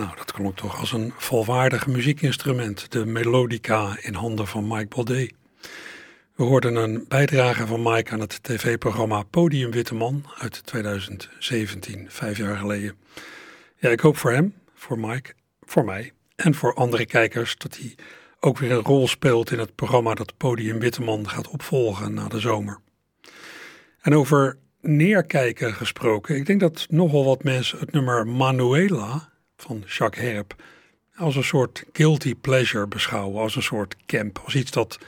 Nou, 0.01 0.15
dat 0.15 0.31
klonk 0.31 0.57
toch 0.57 0.79
als 0.79 0.91
een 0.91 1.13
volwaardig 1.17 1.87
muziekinstrument, 1.87 2.91
de 2.91 3.05
melodica 3.05 3.97
in 4.01 4.13
handen 4.13 4.47
van 4.47 4.67
Mike 4.67 4.87
Baudet. 4.87 5.33
We 6.35 6.43
hoorden 6.43 6.75
een 6.75 7.05
bijdrage 7.07 7.67
van 7.67 7.81
Mike 7.83 8.11
aan 8.11 8.19
het 8.19 8.43
tv-programma 8.43 9.23
Podium 9.23 9.71
Witte 9.71 9.95
Man 9.95 10.25
uit 10.37 10.65
2017, 10.65 12.05
vijf 12.09 12.37
jaar 12.37 12.57
geleden. 12.57 12.95
Ja, 13.77 13.89
ik 13.89 13.99
hoop 13.99 14.17
voor 14.17 14.31
hem, 14.31 14.53
voor 14.75 14.99
Mike, 14.99 15.33
voor 15.61 15.85
mij 15.85 16.11
en 16.35 16.53
voor 16.53 16.73
andere 16.73 17.05
kijkers 17.05 17.55
dat 17.57 17.77
hij 17.77 17.95
ook 18.39 18.57
weer 18.57 18.71
een 18.71 18.83
rol 18.83 19.07
speelt 19.07 19.51
in 19.51 19.59
het 19.59 19.75
programma 19.75 20.13
dat 20.13 20.37
Podium 20.37 20.79
Witte 20.79 21.01
Man 21.01 21.29
gaat 21.29 21.49
opvolgen 21.49 22.13
na 22.13 22.27
de 22.27 22.39
zomer. 22.39 22.79
En 24.01 24.15
over 24.15 24.57
neerkijken 24.79 25.73
gesproken, 25.73 26.35
ik 26.35 26.45
denk 26.45 26.59
dat 26.59 26.85
nogal 26.89 27.25
wat 27.25 27.43
mensen 27.43 27.79
het 27.79 27.91
nummer 27.91 28.27
Manuela 28.27 29.30
van 29.62 29.84
Jacques 29.88 30.32
Herp 30.32 30.55
als 31.16 31.36
een 31.36 31.43
soort 31.43 31.84
guilty 31.93 32.36
pleasure 32.36 32.88
beschouwen, 32.88 33.41
als 33.41 33.55
een 33.55 33.64
soort 33.64 33.95
camp, 34.05 34.41
als 34.43 34.55
iets 34.55 34.72
dat 34.72 34.99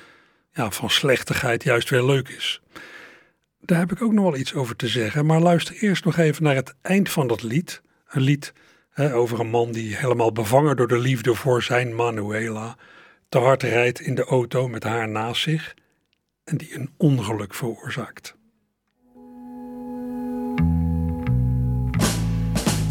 ja, 0.54 0.72
van 0.72 0.89
slechtigheid 0.89 1.64
juist 1.64 1.89
weer 1.89 2.04
leuk 2.04 2.30
is. 2.30 2.62
Daar 3.60 3.80
heb 3.80 3.91
ik 3.91 4.01
ook 4.01 4.12
nog 4.12 4.24
wel 4.24 4.38
iets 4.38 4.54
over 4.54 4.76
te 4.76 4.88
zeggen, 4.88 5.26
maar 5.26 5.39
luister 5.39 5.76
eerst 5.76 6.06
nog 6.06 6.18
even 6.18 6.43
naar 6.43 6.56
het 6.56 6.76
eind 6.82 7.10
van 7.10 7.28
dat 7.28 7.43
lied. 7.43 7.82
Een 8.08 8.22
lied 8.22 8.54
hè, 8.89 9.16
over 9.16 9.39
een 9.39 9.49
man 9.49 9.72
die 9.72 9.95
helemaal 9.95 10.32
bevangen 10.32 10.76
door 10.76 10.88
de 10.88 10.97
liefde 10.97 11.36
voor 11.36 11.64
zijn 11.64 11.95
Manuela 11.95 12.78
te 13.30 13.38
hard 13.38 13.64
rijdt 13.64 13.99
in 13.99 14.16
de 14.16 14.24
auto 14.24 14.68
met 14.68 14.84
haar 14.84 15.10
naast 15.10 15.41
zich 15.41 15.74
en 16.43 16.58
die 16.58 16.76
een 16.76 16.93
ongeluk 16.97 17.54
veroorzaakt. 17.54 18.36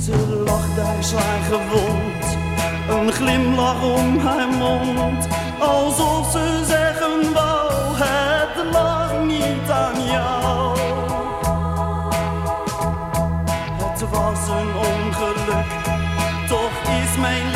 Ze 0.04 0.42
lag 0.44 0.74
daar 0.76 1.04
zwaar 1.04 1.40
gewond, 1.50 2.36
een 2.88 3.12
glimlach 3.12 3.82
om 3.82 4.18
haar 4.18 4.48
mond, 4.48 5.26
alsof 5.58 6.30
ze 6.30 6.64
zeggen 6.66 7.32
wou, 7.32 7.72
het 7.94 8.72
lag 8.72 9.12
niet 9.26 9.70
aan 9.70 10.04
jou. 10.04 10.78
Het 13.82 14.10
was 14.10 14.48
een 14.48 14.74
ongeluk, 14.76 15.70
toch 16.48 16.82
is 17.02 17.16
mijn 17.20 17.51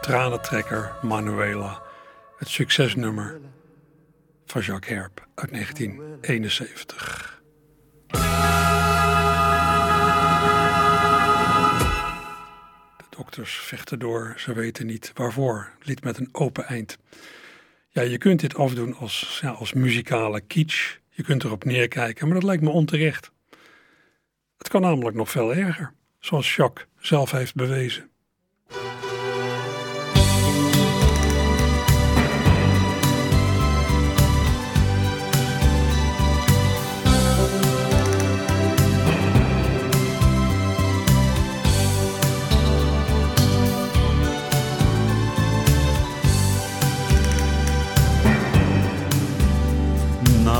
tranentrekker 0.00 0.92
Manuela. 1.02 1.82
Het 2.36 2.48
succesnummer 2.48 3.40
van 4.46 4.62
Jacques 4.62 4.98
Herp 4.98 5.28
uit 5.34 5.50
1971. 5.50 7.42
De 12.96 13.04
dokters 13.10 13.54
vechten 13.54 13.98
door, 13.98 14.34
ze 14.36 14.52
weten 14.52 14.86
niet 14.86 15.10
waarvoor. 15.14 15.70
Lied 15.80 16.04
met 16.04 16.18
een 16.18 16.28
open 16.32 16.64
eind. 16.64 16.98
Ja, 17.88 18.02
je 18.02 18.18
kunt 18.18 18.40
dit 18.40 18.54
afdoen 18.54 18.94
als, 18.94 19.38
ja, 19.42 19.50
als 19.50 19.72
muzikale 19.72 20.40
kitsch. 20.40 20.96
Je 21.08 21.22
kunt 21.22 21.44
erop 21.44 21.64
neerkijken, 21.64 22.26
maar 22.26 22.34
dat 22.34 22.44
lijkt 22.44 22.62
me 22.62 22.70
onterecht. 22.70 23.30
Het 24.58 24.68
kan 24.68 24.80
namelijk 24.80 25.16
nog 25.16 25.30
veel 25.30 25.54
erger, 25.54 25.92
zoals 26.18 26.56
Jacques 26.56 26.86
zelf 26.98 27.30
heeft 27.30 27.54
bewezen. 27.54 28.11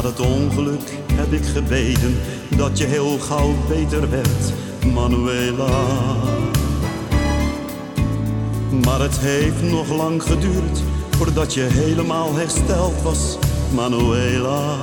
Het 0.03 0.21
ongeluk 0.21 0.99
heb 1.13 1.33
ik 1.33 1.45
gebeden 1.47 2.17
dat 2.57 2.79
je 2.79 2.85
heel 2.85 3.19
gauw 3.19 3.55
beter 3.69 4.11
werd, 4.11 4.53
Manuela. 4.93 5.85
Maar 8.85 9.01
het 9.01 9.19
heeft 9.19 9.63
nog 9.63 9.89
lang 9.89 10.23
geduurd 10.23 10.83
voordat 11.17 11.55
je 11.55 11.61
helemaal 11.61 12.35
hersteld 12.35 13.03
was, 13.03 13.39
Manuela. 13.75 14.77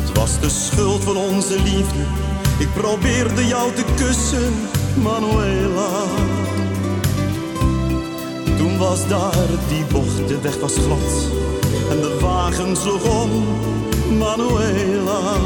Het 0.00 0.18
was 0.18 0.40
de 0.40 0.48
schuld 0.48 1.04
van 1.04 1.16
onze 1.16 1.62
liefde, 1.62 2.04
ik 2.58 2.68
probeerde 2.74 3.46
jou 3.46 3.72
te 3.72 3.84
kussen, 3.96 4.52
Manuela. 5.02 5.88
Toen 8.56 8.78
was 8.78 9.08
daar 9.08 9.46
die 9.68 9.84
bocht, 9.92 10.28
de 10.28 10.40
weg 10.40 10.60
was 10.60 10.74
glad 10.74 11.45
en 12.46 12.52
de 12.52 12.58
wagen 12.58 12.76
sloeg 12.76 13.22
om, 13.22 13.30
Manuela. 14.18 15.36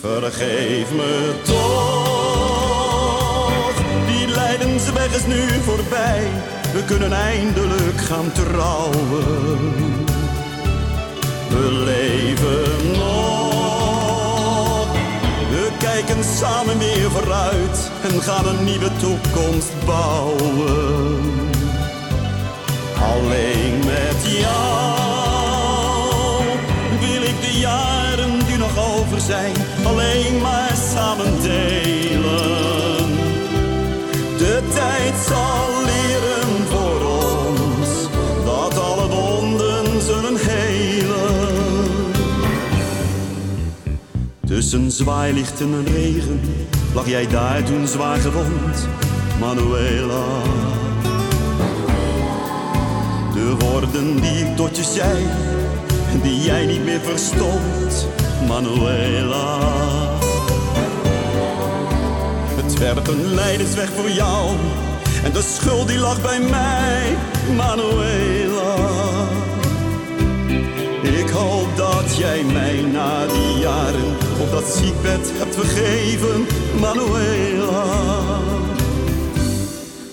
Vergeef 0.00 0.92
me 0.92 1.34
toch, 1.42 2.22
die 4.06 4.28
lijdensweg 4.28 5.16
is 5.16 5.26
nu 5.26 5.48
voorbij. 5.62 6.28
We 6.72 6.84
kunnen 6.84 7.12
eindelijk 7.12 8.00
gaan 8.00 8.32
trouwen. 8.32 9.74
We 11.48 11.70
leven 11.84 12.92
nog, 12.92 14.92
we 15.50 15.68
kijken 15.78 16.24
samen 16.24 16.78
weer 16.78 17.10
vooruit 17.10 17.90
en 18.02 18.22
gaan 18.22 18.46
een 18.46 18.64
nieuwe 18.64 18.90
toekomst 18.96 19.72
bouwen. 19.84 21.45
Alleen 23.16 23.78
met 23.84 24.20
jou 24.40 24.96
wil 27.00 27.22
ik 27.22 27.40
de 27.40 27.58
jaren 27.58 28.46
die 28.46 28.56
nog 28.56 28.98
over 28.98 29.20
zijn, 29.20 29.54
alleen 29.84 30.40
maar 30.40 30.72
samen 30.94 31.42
delen. 31.42 33.14
De 34.38 34.62
tijd 34.74 35.14
zal 35.28 35.84
leren 35.84 36.66
voor 36.70 37.00
ons 37.06 37.88
dat 38.44 38.78
alle 38.78 39.08
wonden 39.08 40.02
zullen 40.02 40.36
helen. 40.36 41.56
Tussen 44.46 44.90
zwaailichten 44.90 45.72
en 45.72 45.92
regen 45.92 46.40
lag 46.94 47.08
jij 47.08 47.26
daar 47.26 47.62
toen 47.62 47.86
zwaar 47.86 48.18
gewond, 48.18 48.88
Manuela. 49.40 50.24
De 53.58 53.64
woorden 53.64 54.20
die 54.20 54.38
ik 54.44 54.56
tot 54.56 54.76
je 54.76 54.82
zei, 54.82 55.26
die 56.22 56.40
jij 56.40 56.66
niet 56.66 56.84
meer 56.84 57.00
verstond, 57.00 58.08
Manuela. 58.48 59.58
Het 62.54 62.78
werd 62.78 63.08
een 63.08 63.34
leidersweg 63.34 63.88
voor 63.96 64.10
jou, 64.10 64.50
en 65.24 65.32
de 65.32 65.42
schuld 65.42 65.88
die 65.88 65.98
lag 65.98 66.22
bij 66.22 66.40
mij, 66.40 67.16
Manuela. 67.56 68.74
Ik 71.02 71.28
hoop 71.28 71.76
dat 71.76 72.16
jij 72.16 72.42
mij 72.42 72.80
na 72.92 73.26
die 73.26 73.58
jaren 73.58 74.16
op 74.40 74.50
dat 74.50 74.64
ziekbed 74.64 75.32
hebt 75.32 75.54
vergeven, 75.54 76.46
Manuela. 76.80 77.84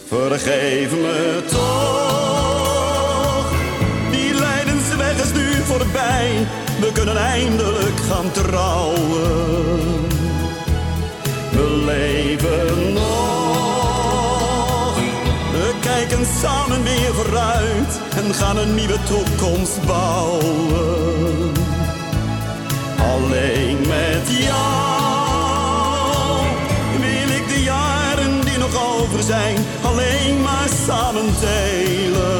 Vergeef 0.07 0.91
me 0.91 1.43
toch, 1.49 2.32
We 6.79 6.91
kunnen 6.93 7.17
eindelijk 7.17 7.99
gaan 8.09 8.31
trouwen. 8.31 9.71
We 11.51 11.83
leven 11.85 12.93
nog, 12.93 14.95
we 15.51 15.73
kijken 15.81 16.25
samen 16.41 16.83
weer 16.83 17.13
vooruit 17.13 17.99
en 18.15 18.33
gaan 18.33 18.57
een 18.57 18.75
nieuwe 18.75 18.97
toekomst 19.03 19.85
bouwen. 19.85 21.51
Alleen 23.13 23.77
met 23.79 24.37
jou 24.47 24.63
wil 26.99 27.29
ik 27.37 27.47
de 27.47 27.63
jaren 27.63 28.41
die 28.45 28.57
nog 28.57 28.97
over 28.97 29.23
zijn, 29.23 29.57
alleen 29.81 30.41
maar 30.41 30.69
samen 30.85 31.25
delen. 31.39 32.32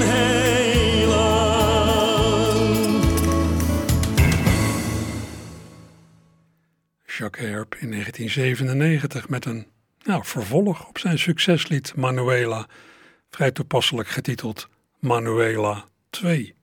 Helen. 0.00 1.46
Jacques 7.06 7.48
Herp 7.48 7.74
in 7.74 7.90
1997 7.90 9.28
met 9.28 9.44
een 9.44 9.66
nou, 10.02 10.24
vervolg 10.24 10.88
op 10.88 10.98
zijn 10.98 11.18
succeslied 11.18 11.96
Manuela, 11.96 12.66
vrij 13.30 13.50
toepasselijk 13.50 14.08
getiteld 14.08 14.68
Manuela 14.98 15.84
2. 16.10 16.54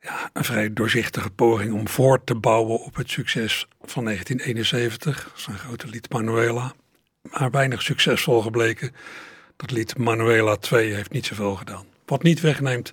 Ja, 0.00 0.30
een 0.32 0.44
vrij 0.44 0.72
doorzichtige 0.72 1.30
poging 1.30 1.72
om 1.72 1.88
voort 1.88 2.26
te 2.26 2.34
bouwen 2.34 2.80
op 2.80 2.96
het 2.96 3.10
succes 3.10 3.66
van 3.80 4.04
1971, 4.04 5.32
zijn 5.34 5.58
grote 5.58 5.86
lied 5.86 6.12
Manuela, 6.12 6.72
maar 7.22 7.50
weinig 7.50 7.82
succesvol 7.82 8.40
gebleken. 8.40 8.92
Dat 9.58 9.70
lied 9.70 9.98
Manuela 9.98 10.56
2 10.56 10.94
heeft 10.94 11.10
niet 11.10 11.26
zoveel 11.26 11.54
gedaan. 11.54 11.86
Wat 12.06 12.22
niet 12.22 12.40
wegneemt 12.40 12.92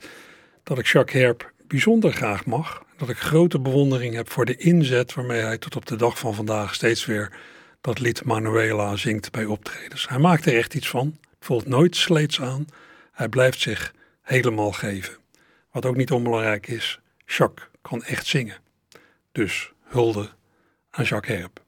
dat 0.64 0.78
ik 0.78 0.88
Jacques 0.88 1.22
Herp 1.22 1.52
bijzonder 1.68 2.14
graag 2.14 2.46
mag. 2.46 2.84
Dat 2.98 3.10
ik 3.10 3.18
grote 3.18 3.60
bewondering 3.60 4.16
heb 4.16 4.30
voor 4.30 4.46
de 4.46 4.56
inzet 4.56 5.14
waarmee 5.14 5.42
hij 5.42 5.58
tot 5.58 5.76
op 5.76 5.86
de 5.86 5.96
dag 5.96 6.20
van 6.20 6.36
vandaag 6.36 6.74
steeds 6.74 7.06
weer 7.06 7.32
dat 7.82 8.00
lied 8.00 8.24
Manuela 8.24 8.96
zingt 8.96 9.32
bij 9.32 9.46
optredens. 9.46 10.08
Hij 10.10 10.20
maakt 10.20 10.46
er 10.46 10.58
echt 10.58 10.74
iets 10.74 10.88
van, 10.88 11.18
voelt 11.40 11.68
nooit 11.68 11.96
sleets 11.96 12.42
aan. 12.42 12.66
Hij 13.12 13.30
blijft 13.30 13.62
zich 13.62 13.94
helemaal 14.22 14.72
geven. 14.72 15.18
Wat 15.72 15.86
ook 15.86 15.96
niet 15.96 16.12
onbelangrijk 16.12 16.68
is, 16.68 17.00
Jacques 17.26 17.68
kan 17.82 18.04
echt 18.04 18.26
zingen. 18.26 18.58
Dus 19.32 19.72
hulde 19.84 20.30
aan 20.90 21.04
Jacques 21.04 21.38
Herp. 21.38 21.64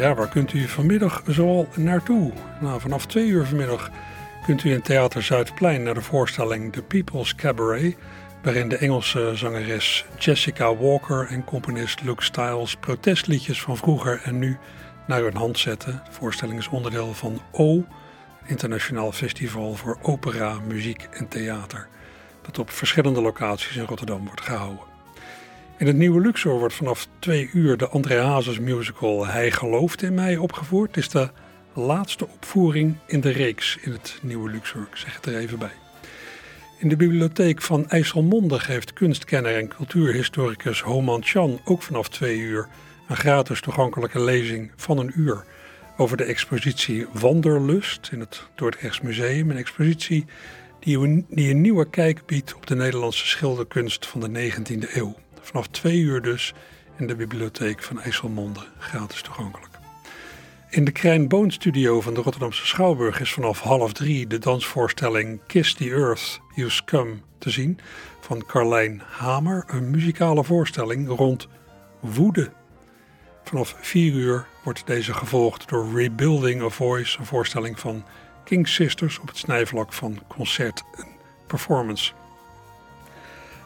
Ja, 0.00 0.14
waar 0.14 0.28
kunt 0.28 0.52
u 0.52 0.68
vanmiddag 0.68 1.22
zoal 1.26 1.68
naartoe? 1.76 2.32
Nou, 2.60 2.80
vanaf 2.80 3.06
twee 3.06 3.26
uur 3.26 3.46
vanmiddag 3.46 3.90
kunt 4.44 4.64
u 4.64 4.72
in 4.72 4.82
Theater 4.82 5.22
Zuidplein 5.22 5.82
naar 5.82 5.94
de 5.94 6.02
voorstelling 6.02 6.72
The 6.72 6.82
People's 6.82 7.34
Cabaret. 7.34 7.96
waarin 8.42 8.68
de 8.68 8.76
Engelse 8.76 9.32
zangeres 9.34 10.04
Jessica 10.18 10.76
Walker 10.76 11.26
en 11.26 11.44
componist 11.44 12.02
Luke 12.02 12.22
Styles 12.22 12.76
protestliedjes 12.76 13.62
van 13.62 13.76
vroeger 13.76 14.20
en 14.24 14.38
nu 14.38 14.58
naar 15.06 15.22
hun 15.22 15.36
hand 15.36 15.58
zetten. 15.58 16.02
De 16.04 16.12
voorstelling 16.12 16.58
is 16.58 16.68
onderdeel 16.68 17.14
van 17.14 17.40
O, 17.52 17.84
internationaal 18.46 19.12
festival 19.12 19.74
voor 19.74 19.98
opera, 20.02 20.58
muziek 20.66 21.08
en 21.10 21.28
theater, 21.28 21.88
dat 22.42 22.58
op 22.58 22.70
verschillende 22.70 23.20
locaties 23.20 23.76
in 23.76 23.84
Rotterdam 23.84 24.24
wordt 24.24 24.40
gehouden. 24.40 24.89
In 25.80 25.86
het 25.86 25.96
nieuwe 25.96 26.20
Luxor 26.20 26.58
wordt 26.58 26.74
vanaf 26.74 27.08
twee 27.18 27.50
uur 27.52 27.76
de 27.76 27.88
André 27.88 28.20
Hazes 28.20 28.58
musical 28.58 29.26
Hij 29.26 29.50
gelooft 29.50 30.02
in 30.02 30.14
mij 30.14 30.36
opgevoerd. 30.36 30.94
Het 30.94 31.04
is 31.04 31.10
de 31.10 31.30
laatste 31.74 32.28
opvoering 32.28 32.96
in 33.06 33.20
de 33.20 33.30
reeks 33.30 33.78
in 33.80 33.92
het 33.92 34.18
nieuwe 34.22 34.50
Luxor, 34.50 34.80
ik 34.90 34.96
zeg 34.96 35.14
het 35.14 35.26
er 35.26 35.36
even 35.36 35.58
bij. 35.58 35.72
In 36.78 36.88
de 36.88 36.96
bibliotheek 36.96 37.62
van 37.62 37.88
IJsselmonde 37.88 38.58
geeft 38.58 38.92
kunstkenner 38.92 39.56
en 39.56 39.68
cultuurhistoricus 39.68 40.80
Homan 40.80 41.24
Chan 41.24 41.60
ook 41.64 41.82
vanaf 41.82 42.08
twee 42.08 42.38
uur 42.38 42.68
een 43.08 43.16
gratis 43.16 43.60
toegankelijke 43.60 44.20
lezing 44.20 44.72
van 44.76 44.98
een 44.98 45.12
uur 45.14 45.44
over 45.96 46.16
de 46.16 46.24
expositie 46.24 47.06
Wanderlust 47.12 48.08
in 48.12 48.20
het 48.20 48.42
Dordrechts 48.54 49.00
Museum. 49.00 49.50
Een 49.50 49.56
expositie 49.56 50.24
die 50.80 50.98
een, 50.98 51.26
die 51.28 51.50
een 51.50 51.60
nieuwe 51.60 51.90
kijk 51.90 52.26
biedt 52.26 52.54
op 52.54 52.66
de 52.66 52.74
Nederlandse 52.74 53.26
schilderkunst 53.26 54.06
van 54.06 54.20
de 54.20 54.50
19e 54.52 54.94
eeuw. 54.94 55.16
Vanaf 55.40 55.66
twee 55.66 55.98
uur 55.98 56.22
dus 56.22 56.54
in 56.96 57.06
de 57.06 57.14
bibliotheek 57.14 57.82
van 57.82 58.00
IJsselmonde, 58.00 58.60
gratis 58.78 59.22
toegankelijk. 59.22 59.78
In 60.70 60.84
de 60.84 60.90
Krijn 60.90 61.52
Studio 61.52 62.00
van 62.00 62.14
de 62.14 62.20
Rotterdamse 62.20 62.66
Schouwburg 62.66 63.20
is 63.20 63.32
vanaf 63.32 63.60
half 63.60 63.92
drie 63.92 64.26
de 64.26 64.38
dansvoorstelling 64.38 65.40
Kiss 65.46 65.74
the 65.74 65.90
Earth, 65.90 66.40
You 66.54 66.70
Scum 66.70 67.22
te 67.38 67.50
zien 67.50 67.78
van 68.20 68.46
Carlijn 68.46 69.02
Hamer. 69.06 69.64
Een 69.66 69.90
muzikale 69.90 70.44
voorstelling 70.44 71.08
rond 71.08 71.48
woede. 72.00 72.50
Vanaf 73.44 73.76
vier 73.80 74.12
uur 74.12 74.46
wordt 74.64 74.86
deze 74.86 75.14
gevolgd 75.14 75.68
door 75.68 75.94
Rebuilding 75.94 76.62
a 76.62 76.68
Voice, 76.68 77.18
een 77.18 77.26
voorstelling 77.26 77.80
van 77.80 78.04
King 78.44 78.68
Sisters 78.68 79.18
op 79.18 79.28
het 79.28 79.36
snijvlak 79.36 79.92
van 79.92 80.22
concert 80.28 80.82
en 80.96 81.06
performance. 81.46 82.12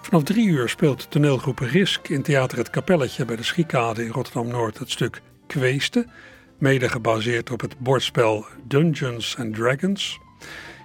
Vanaf 0.05 0.23
drie 0.23 0.47
uur 0.47 0.69
speelt 0.69 1.11
toneelgroep 1.11 1.59
Risk 1.59 2.09
in 2.09 2.23
Theater 2.23 2.59
Het 2.59 2.71
Kapelletje 2.71 3.25
bij 3.25 3.37
de 3.37 3.43
Schiekade 3.43 4.05
in 4.05 4.11
Rotterdam-Noord 4.11 4.79
het 4.79 4.91
stuk 4.91 5.23
Kweesten, 5.47 6.11
mede 6.59 6.89
gebaseerd 6.89 7.51
op 7.51 7.61
het 7.61 7.79
bordspel 7.79 8.47
Dungeons 8.65 9.37
and 9.39 9.55
Dragons. 9.55 10.19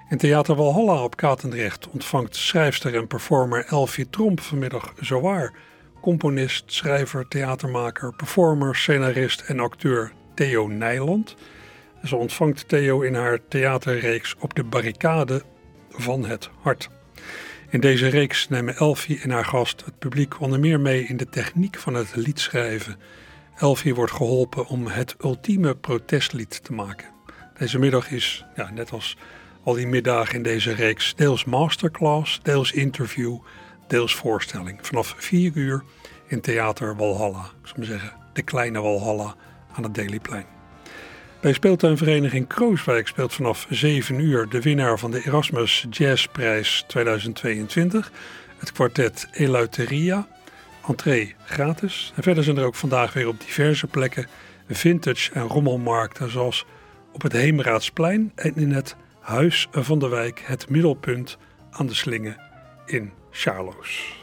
In 0.09 0.17
Theater 0.17 0.55
Walhalla 0.55 1.03
op 1.03 1.15
Katendrecht 1.15 1.89
ontvangt 1.89 2.35
schrijfster 2.35 2.95
en 2.95 3.07
performer 3.07 3.65
Elfie 3.65 4.09
Tromp 4.09 4.39
vanmiddag 4.41 4.93
zowaar 4.99 5.53
componist, 6.01 6.63
schrijver, 6.65 7.27
theatermaker, 7.27 8.13
performer, 8.13 8.75
scenarist 8.75 9.41
en 9.41 9.59
acteur 9.59 10.11
Theo 10.35 10.67
Nijland. 10.67 11.35
Ze 12.03 12.15
ontvangt 12.15 12.67
Theo 12.67 13.01
in 13.01 13.15
haar 13.15 13.39
theaterreeks 13.47 14.35
Op 14.39 14.53
de 14.53 14.63
barricade 14.63 15.43
van 15.89 16.25
het 16.25 16.49
hart. 16.61 16.89
In 17.71 17.79
deze 17.79 18.07
reeks 18.07 18.47
nemen 18.47 18.75
Elfie 18.75 19.19
en 19.21 19.29
haar 19.29 19.45
gast 19.45 19.85
het 19.85 19.99
publiek 19.99 20.39
onder 20.41 20.59
meer 20.59 20.79
mee 20.79 21.03
in 21.03 21.17
de 21.17 21.29
techniek 21.29 21.77
van 21.77 21.93
het 21.93 22.15
liedschrijven. 22.15 22.95
Elfie 23.55 23.95
wordt 23.95 24.11
geholpen 24.11 24.67
om 24.67 24.87
het 24.87 25.15
ultieme 25.23 25.75
protestlied 25.75 26.63
te 26.63 26.73
maken. 26.73 27.07
Deze 27.57 27.79
middag 27.79 28.11
is, 28.11 28.45
ja, 28.55 28.69
net 28.69 28.91
als 28.91 29.17
al 29.63 29.73
die 29.73 29.87
middagen 29.87 30.35
in 30.35 30.43
deze 30.43 30.73
reeks, 30.73 31.15
deels 31.15 31.45
masterclass, 31.45 32.39
deels 32.43 32.71
interview, 32.71 33.37
deels 33.87 34.15
voorstelling. 34.15 34.79
Vanaf 34.81 35.15
4 35.17 35.51
uur 35.53 35.83
in 36.27 36.41
Theater 36.41 36.95
Walhalla, 36.95 37.43
ik 37.43 37.67
zou 37.67 37.77
maar 37.77 37.87
zeggen, 37.87 38.13
de 38.33 38.41
kleine 38.41 38.81
Walhalla 38.81 39.35
aan 39.71 39.83
het 39.83 39.95
Dailyplein. 39.95 40.58
Bij 41.41 41.53
speeltuinvereniging 41.53 42.47
Krooswijk 42.47 43.07
speelt 43.07 43.33
vanaf 43.33 43.67
7 43.69 44.19
uur 44.19 44.49
de 44.49 44.61
winnaar 44.61 44.99
van 44.99 45.11
de 45.11 45.25
Erasmus 45.25 45.85
Jazzprijs 45.89 46.83
2022, 46.87 48.11
het 48.57 48.71
kwartet 48.71 49.27
Eleuteria. 49.31 50.27
Entree 50.87 51.35
gratis. 51.45 52.13
En 52.15 52.23
verder 52.23 52.43
zijn 52.43 52.57
er 52.57 52.65
ook 52.65 52.75
vandaag 52.75 53.13
weer 53.13 53.27
op 53.27 53.39
diverse 53.39 53.87
plekken 53.87 54.27
vintage 54.69 55.31
en 55.33 55.41
rommelmarkten, 55.41 56.31
zoals 56.31 56.65
op 57.11 57.21
het 57.21 57.33
Heemraadsplein 57.33 58.31
en 58.35 58.55
in 58.55 58.71
het 58.71 58.95
Huis 59.19 59.67
van 59.71 59.99
de 59.99 60.07
Wijk, 60.07 60.43
het 60.45 60.69
middelpunt 60.69 61.37
aan 61.71 61.87
de 61.87 61.93
Slingen 61.93 62.41
in 62.85 63.11
Charloes. 63.31 64.18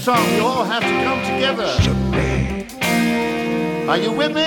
Song, 0.00 0.34
you 0.34 0.42
all 0.42 0.64
have 0.64 0.82
to 0.82 1.04
come 1.04 1.20
together. 1.24 1.66
Are 3.86 3.98
you 3.98 4.12
with 4.12 4.32
me? 4.32 4.46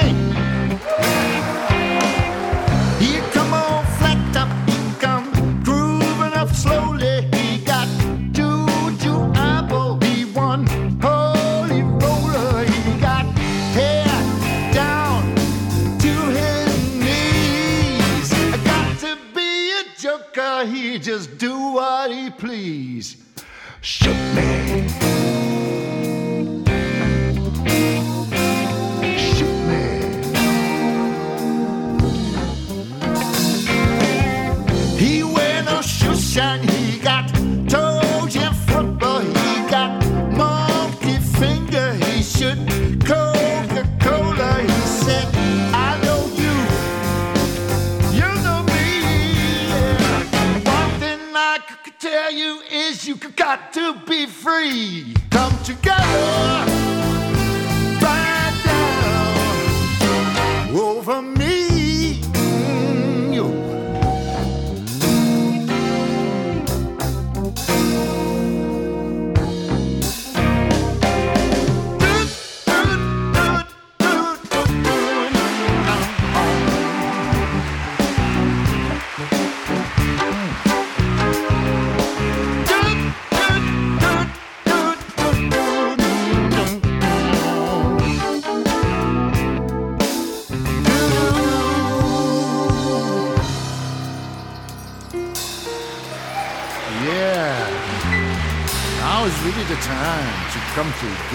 Here 3.00 3.22
come 3.32 3.54
on, 3.54 3.86
flat 3.98 4.18
top, 4.34 4.50
he 4.68 5.00
come 5.00 5.30
grooving 5.64 6.34
up 6.34 6.50
slowly. 6.56 7.30
He 7.34 7.60
got 7.64 7.88
juju 8.32 9.32
apple, 9.36 10.00
he 10.02 10.26
won 10.26 10.66
holy 11.00 11.84
roller. 11.84 12.66
He 12.66 13.00
got 13.00 13.26
hair 13.78 14.08
down 14.74 15.36
to 16.00 16.14
his 16.40 16.96
knees. 16.96 18.34
I 18.54 18.58
got 18.66 18.98
to 19.02 19.18
be 19.36 19.70
a 19.70 19.84
joker, 20.00 20.66
he 20.66 20.98
just 20.98 21.38
do 21.38 21.56
what 21.74 22.10
he 22.10 22.32
please. 22.32 23.18
Shoot 23.82 24.16
me. 24.34 25.23
Shine, 36.34 36.73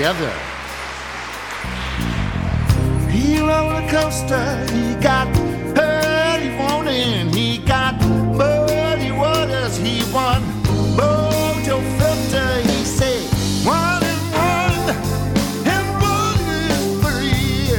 together. 0.09 0.33
He 3.11 3.41
roller 3.41 3.87
coaster, 3.89 4.67
he 4.73 4.95
got 5.03 5.29
early 5.77 6.51
morning, 6.57 7.33
he 7.33 7.59
got 7.59 8.01
muddy 8.37 9.11
waters, 9.13 9.77
he 9.77 10.01
won 10.13 10.43
mojo 10.97 11.81
filter, 11.99 12.61
he 12.63 12.85
said 12.85 13.23
one 13.67 14.03
and 14.03 14.25
one, 14.33 14.97
and 15.75 15.87
one 16.01 16.41
is 16.71 16.87
three. 17.03 17.75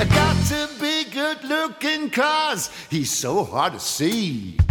I 0.00 0.04
got 0.06 0.36
to 0.46 0.68
be 0.80 1.04
good 1.04 1.44
looking 1.44 2.10
cause 2.10 2.70
he's 2.90 3.10
so 3.10 3.44
hard 3.44 3.74
to 3.74 3.80
see. 3.80 4.63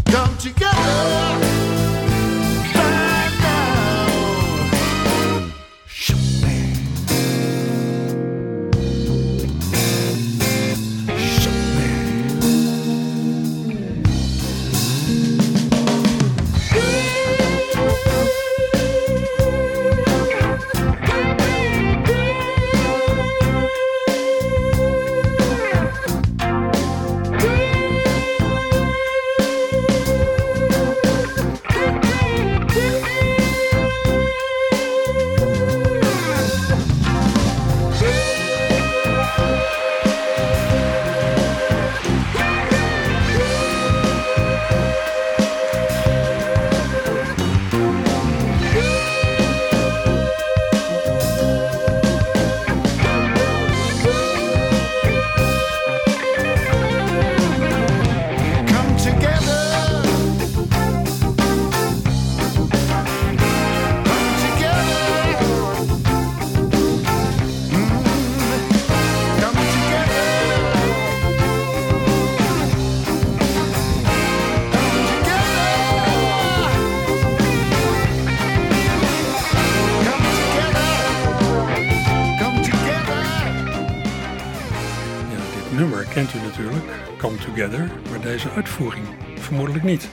Maar 87.71 88.21
deze 88.21 88.49
uitvoering 88.49 89.05
vermoedelijk 89.35 89.83
niet. 89.83 90.09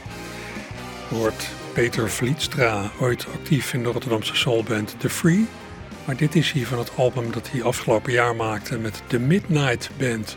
Hoort 1.08 1.48
Peter 1.72 2.10
Vlietstra, 2.10 2.90
ooit 3.00 3.26
actief 3.34 3.74
in 3.74 3.82
de 3.82 3.88
Rotterdamse 3.88 4.36
soulband 4.36 4.94
The 4.98 5.10
Free, 5.10 5.46
maar 6.04 6.16
dit 6.16 6.34
is 6.34 6.52
hier 6.52 6.66
van 6.66 6.78
het 6.78 6.96
album 6.96 7.32
dat 7.32 7.50
hij 7.50 7.62
afgelopen 7.62 8.12
jaar 8.12 8.36
maakte 8.36 8.78
met 8.78 9.02
The 9.06 9.18
Midnight 9.18 9.90
Band. 9.98 10.36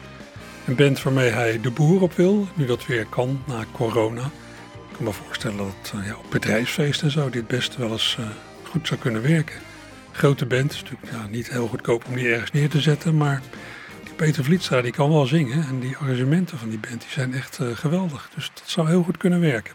Een 0.68 0.76
band 0.76 1.04
waarmee 1.04 1.30
hij 1.30 1.62
de 1.62 1.72
boer 1.72 2.02
op 2.02 2.14
wil, 2.14 2.48
nu 2.54 2.66
dat 2.66 2.86
weer 2.86 3.06
kan 3.06 3.44
na 3.48 3.66
corona. 3.72 4.24
Ik 4.90 4.96
kan 4.96 5.04
me 5.06 5.12
voorstellen 5.12 5.58
dat 5.58 5.94
uh, 5.96 6.08
ja, 6.08 6.16
op 6.16 6.32
bedrijfsfeesten 6.32 7.08
en 7.08 7.14
zo 7.14 7.30
dit 7.30 7.48
best 7.48 7.78
wel 7.78 7.92
eens 7.92 8.18
uh, 8.20 8.26
goed 8.64 8.88
zou 8.88 9.00
kunnen 9.00 9.22
werken. 9.22 9.56
Grote 10.12 10.46
band, 10.46 10.72
is 10.72 10.82
natuurlijk 10.82 11.12
ja, 11.12 11.28
niet 11.30 11.50
heel 11.50 11.68
goedkoop 11.68 12.06
om 12.06 12.16
die 12.16 12.28
ergens 12.28 12.52
neer 12.52 12.70
te 12.70 12.82
zetten, 12.82 13.18
maar 13.18 13.42
Peter 14.16 14.44
Vlietstra 14.44 14.82
die 14.82 14.92
kan 14.92 15.10
wel 15.10 15.26
zingen. 15.26 15.68
En 15.68 15.80
die 15.80 15.98
arrangementen 15.98 16.58
van 16.58 16.70
die 16.70 16.80
band 16.80 17.02
die 17.02 17.10
zijn 17.10 17.34
echt 17.34 17.60
uh, 17.60 17.76
geweldig. 17.76 18.30
Dus 18.36 18.52
dat 18.54 18.64
zou 18.66 18.88
heel 18.88 19.04
goed 19.04 19.18
kunnen 19.18 19.40
werken. 19.40 19.74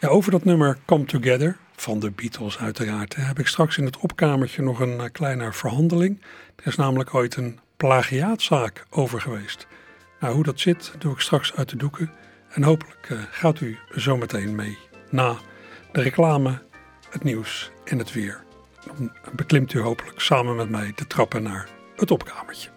Ja, 0.00 0.08
over 0.08 0.30
dat 0.30 0.44
nummer 0.44 0.78
Come 0.84 1.04
Together, 1.04 1.56
van 1.76 2.00
de 2.00 2.10
Beatles 2.10 2.58
uiteraard, 2.58 3.16
heb 3.16 3.38
ik 3.38 3.46
straks 3.46 3.78
in 3.78 3.84
het 3.84 3.96
opkamertje 3.96 4.62
nog 4.62 4.80
een 4.80 4.96
uh, 4.96 5.04
kleine 5.12 5.52
verhandeling. 5.52 6.22
Er 6.56 6.66
is 6.66 6.76
namelijk 6.76 7.14
ooit 7.14 7.36
een 7.36 7.58
plagiaatzaak 7.76 8.86
over 8.90 9.20
geweest. 9.20 9.66
Nou, 10.20 10.34
hoe 10.34 10.44
dat 10.44 10.60
zit, 10.60 10.92
doe 10.98 11.12
ik 11.12 11.20
straks 11.20 11.54
uit 11.54 11.68
de 11.68 11.76
doeken. 11.76 12.10
En 12.50 12.62
hopelijk 12.62 13.08
uh, 13.08 13.18
gaat 13.30 13.60
u 13.60 13.78
zometeen 13.90 14.54
mee 14.54 14.78
na 15.10 15.36
de 15.92 16.02
reclame, 16.02 16.62
het 17.10 17.24
nieuws 17.24 17.70
en 17.84 17.98
het 17.98 18.12
weer. 18.12 18.44
Dan 18.86 19.12
beklimt 19.32 19.72
u 19.72 19.80
hopelijk 19.80 20.20
samen 20.20 20.56
met 20.56 20.70
mij 20.70 20.92
de 20.94 21.06
trappen 21.06 21.42
naar 21.42 21.68
het 21.96 22.10
opkamertje. 22.10 22.75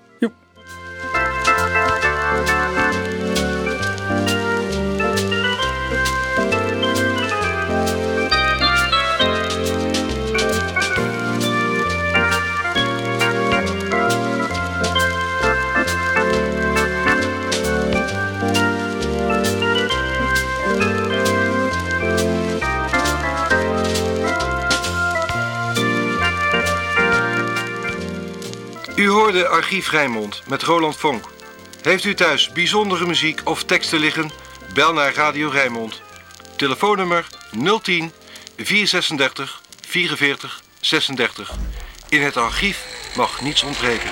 U 29.00 29.10
hoorde 29.10 29.48
Archief 29.48 29.92
Rijnmond 29.92 30.42
met 30.48 30.64
Roland 30.64 30.98
Vonk. 30.98 31.26
Heeft 31.82 32.04
u 32.04 32.14
thuis 32.14 32.52
bijzondere 32.52 33.06
muziek 33.06 33.42
of 33.44 33.64
teksten 33.64 34.00
liggen? 34.00 34.32
Bel 34.74 34.94
naar 34.94 35.14
Radio 35.14 35.50
Rijnmond. 35.50 36.02
Telefoonnummer 36.56 37.28
010 37.82 38.12
436 38.58 39.62
44 39.88 40.62
36. 40.80 41.56
In 42.10 42.22
het 42.22 42.38
archief 42.38 42.86
mag 43.16 43.42
niets 43.42 43.64
ontbreken. 43.64 44.10